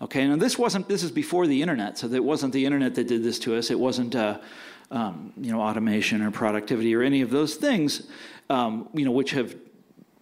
[0.02, 3.08] Okay, now this wasn't, this is before the internet, so it wasn't the internet that
[3.08, 3.72] did this to us.
[3.72, 4.40] It wasn't, uh,
[4.92, 8.08] um, you know, automation or productivity or any of those things,
[8.50, 9.56] um, you know, which have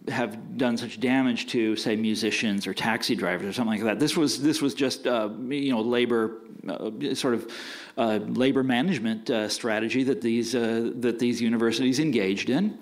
[0.08, 3.98] have done such damage to, say, musicians or taxi drivers or something like that.
[3.98, 7.50] This was this was just uh, you know labor uh, sort of
[7.96, 12.78] uh, labor management uh, strategy that these uh, that these universities engaged in,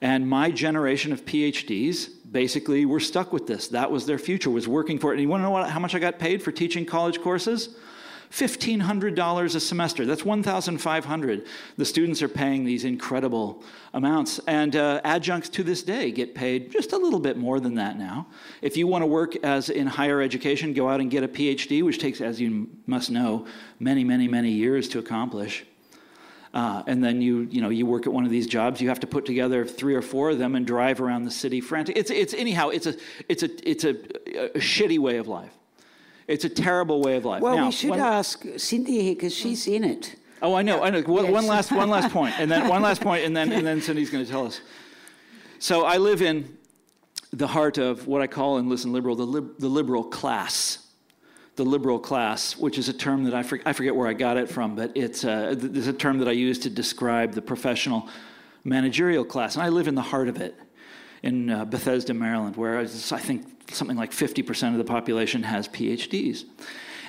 [0.00, 3.68] and my generation of PhDs basically were stuck with this.
[3.68, 5.14] That was their future was working for it.
[5.14, 7.76] And you want to know what, how much I got paid for teaching college courses?
[8.30, 10.04] $1,500 a semester.
[10.04, 11.46] That's 1,500.
[11.76, 13.62] The students are paying these incredible
[13.94, 14.38] amounts.
[14.46, 17.98] And uh, adjuncts to this day get paid just a little bit more than that
[17.98, 18.26] now.
[18.60, 21.82] If you want to work as in higher education, go out and get a PhD,
[21.82, 23.46] which takes, as you must know,
[23.80, 25.64] many, many, many years to accomplish.
[26.52, 28.80] Uh, and then you, you know, you work at one of these jobs.
[28.80, 31.60] You have to put together three or four of them and drive around the city
[31.60, 31.96] frantic.
[31.96, 32.68] It's, it's anyhow.
[32.70, 32.94] It's a,
[33.28, 33.90] it's a, it's a,
[34.56, 35.57] a shitty way of life.
[36.28, 37.42] It's a terrible way of life.
[37.42, 40.14] Well, now, we should when- ask Cynthia here because she's in it.
[40.40, 40.82] Oh, I know.
[40.82, 41.00] I know.
[41.00, 41.32] One, Yes.
[41.32, 44.10] one last, one last point, and then one last point, and then and then Cindy's
[44.10, 44.60] going to tell us.
[45.58, 46.56] So I live in
[47.32, 50.84] the heart of what I call in Listen Liberal the, lib, the liberal class.
[51.56, 54.36] The liberal class, which is a term that I, for, I forget where I got
[54.36, 57.42] it from, but it's, uh, th- it's a term that I use to describe the
[57.42, 58.08] professional
[58.62, 59.56] managerial class.
[59.56, 60.54] And I live in the heart of it
[61.22, 66.44] in uh, Bethesda, Maryland, where I think something like 50% of the population has PhDs.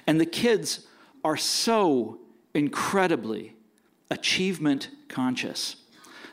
[0.07, 0.87] And the kids
[1.23, 2.19] are so
[2.53, 3.55] incredibly
[4.09, 5.75] achievement conscious.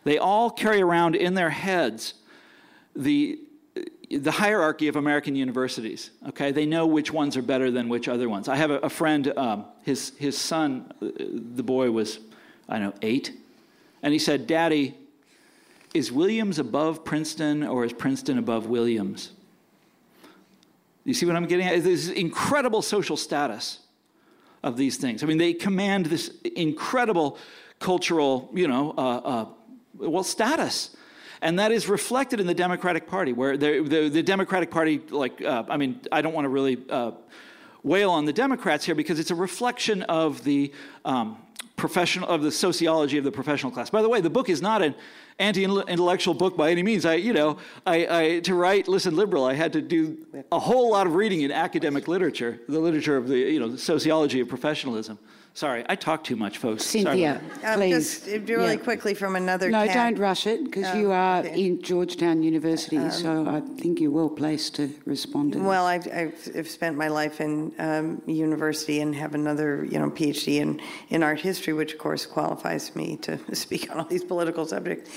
[0.04, 2.14] They all carry around in their heads
[2.94, 3.38] the,
[4.10, 6.10] the hierarchy of American universities.
[6.28, 8.48] Okay, they know which ones are better than which other ones.
[8.48, 9.36] I have a, a friend.
[9.36, 12.20] Um, his his son, uh, the boy was,
[12.68, 13.36] I don't know, eight,
[14.02, 14.94] and he said, "Daddy,
[15.96, 19.32] is Williams above Princeton or is Princeton above Williams?"
[21.04, 21.84] You see what I'm getting at?
[21.84, 23.80] This incredible social status
[24.62, 25.22] of these things.
[25.22, 27.38] I mean, they command this incredible
[27.78, 29.46] cultural, you know, uh, uh,
[29.98, 30.96] well, status.
[31.40, 35.64] And that is reflected in the Democratic Party, where the, the, Democratic Party, like, uh,
[35.68, 37.12] I mean, I don't want to really uh,
[37.84, 40.72] wail on the Democrats here because it's a reflection of the
[41.04, 41.36] um,
[41.76, 43.90] professional, of the sociology of the professional class.
[43.90, 44.94] By the way, the book is not an,
[45.38, 47.04] anti-intellectual book by any means.
[47.04, 50.16] I, you know, I, I, to write Listen Liberal, I had to do
[50.50, 53.78] a whole lot of reading in academic literature, the literature of the, you know, the
[53.78, 55.18] sociology of professionalism.
[55.56, 56.84] Sorry, I talk too much, folks.
[56.84, 58.20] Cynthia, Um, please.
[58.20, 58.76] just really Yeah.
[58.76, 59.94] quickly from another No, tab.
[59.94, 61.58] don't rush it because Oh, you are okay.
[61.58, 66.34] in Georgetown University, so I think you're well placed to respond to Well, I've, I've,
[66.58, 70.78] I've spent my life in um, university and have another, you know, PhD in,
[71.08, 75.08] in art history, which of course qualifies me to speak on all these political subjects.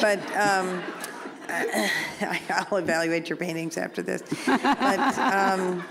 [0.00, 0.80] But um,
[1.48, 2.40] I,
[2.70, 4.22] I'll evaluate your paintings after this.
[4.46, 5.82] But, um,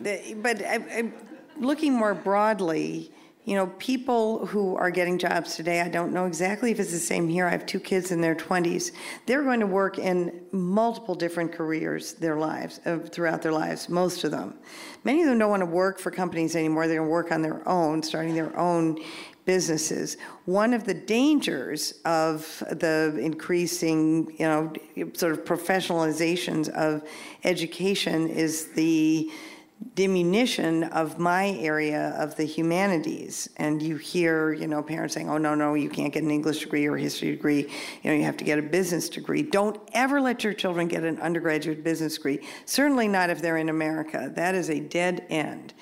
[0.00, 1.12] the, but I, I,
[1.60, 3.12] looking more broadly,
[3.46, 6.98] you know, people who are getting jobs today, I don't know exactly if it's the
[6.98, 7.46] same here.
[7.46, 8.90] I have two kids in their 20s.
[9.24, 14.24] They're going to work in multiple different careers their lives, uh, throughout their lives, most
[14.24, 14.54] of them.
[15.04, 16.88] Many of them don't want to work for companies anymore.
[16.88, 18.98] They're going to work on their own, starting their own
[19.44, 20.16] businesses.
[20.46, 24.72] One of the dangers of the increasing, you know,
[25.14, 27.08] sort of professionalizations of
[27.44, 29.30] education is the
[29.94, 33.48] diminution of my area of the humanities.
[33.56, 36.60] And you hear, you know, parents saying, oh, no, no, you can't get an English
[36.60, 37.70] degree or a history degree.
[38.02, 39.42] You know, you have to get a business degree.
[39.42, 42.40] Don't ever let your children get an undergraduate business degree.
[42.64, 44.32] Certainly not if they're in America.
[44.34, 45.74] That is a dead end.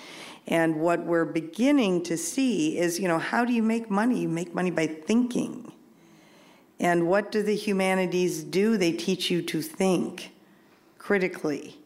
[0.46, 4.20] And what we're beginning to see is, you know, how do you make money?
[4.20, 5.72] You make money by thinking.
[6.78, 8.76] And what do the humanities do?
[8.76, 10.32] They teach you to think
[10.98, 11.83] critically.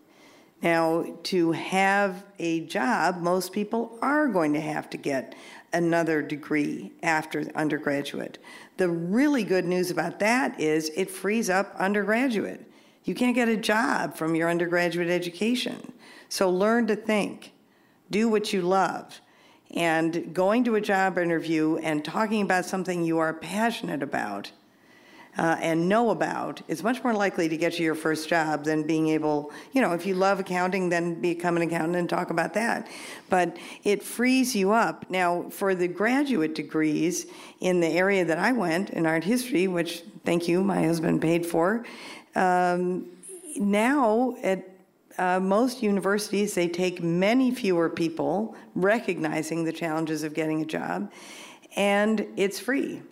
[0.60, 5.36] Now, to have a job, most people are going to have to get
[5.72, 8.38] another degree after undergraduate.
[8.76, 12.64] The really good news about that is it frees up undergraduate.
[13.04, 15.92] You can't get a job from your undergraduate education.
[16.28, 17.52] So learn to think,
[18.10, 19.20] do what you love.
[19.74, 24.50] And going to a job interview and talking about something you are passionate about
[25.38, 28.82] uh, and know about is much more likely to get you your first job than
[28.82, 32.52] being able, you know, if you love accounting, then become an accountant and talk about
[32.54, 32.88] that.
[33.30, 35.08] But it frees you up.
[35.08, 37.26] Now, for the graduate degrees
[37.60, 41.46] in the area that I went in art history, which thank you, my husband paid
[41.46, 41.84] for,
[42.34, 43.06] um,
[43.56, 44.68] now at
[45.18, 51.10] uh, most universities, they take many fewer people, recognizing the challenges of getting a job,
[51.76, 53.02] and it's free.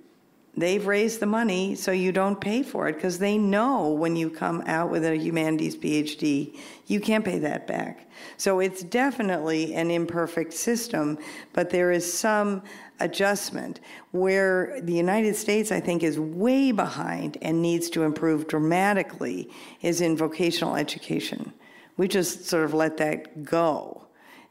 [0.58, 4.30] They've raised the money so you don't pay for it because they know when you
[4.30, 8.08] come out with a humanities PhD, you can't pay that back.
[8.38, 11.18] So it's definitely an imperfect system,
[11.52, 12.62] but there is some
[13.00, 13.80] adjustment
[14.12, 19.50] where the United States, I think, is way behind and needs to improve dramatically
[19.82, 21.52] is in vocational education.
[21.98, 24.05] We just sort of let that go.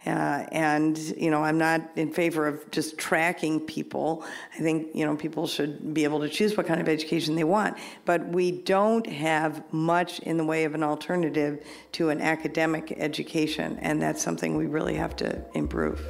[0.05, 4.23] Uh, and you know, I'm not in favor of just tracking people.
[4.55, 7.43] I think you know people should be able to choose what kind of education they
[7.43, 7.77] want.
[8.05, 13.77] But we don't have much in the way of an alternative to an academic education,
[13.81, 16.01] and that's something we really have to improve.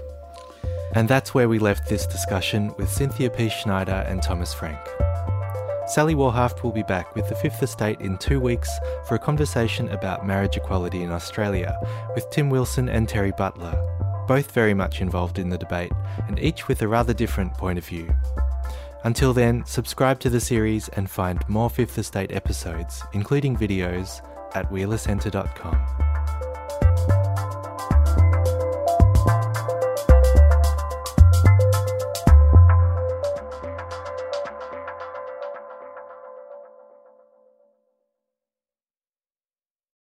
[0.93, 3.49] And that's where we left this discussion with Cynthia P.
[3.49, 4.79] Schneider and Thomas Frank.
[5.87, 8.69] Sally Warhaft will be back with the Fifth Estate in two weeks
[9.07, 11.77] for a conversation about marriage equality in Australia
[12.15, 13.77] with Tim Wilson and Terri Butler,
[14.27, 15.91] both very much involved in the debate
[16.27, 18.11] and each with a rather different point of view.
[19.03, 24.25] Until then, subscribe to the series and find more Fifth Estate episodes, including videos,
[24.55, 26.14] at wheelercentre.com.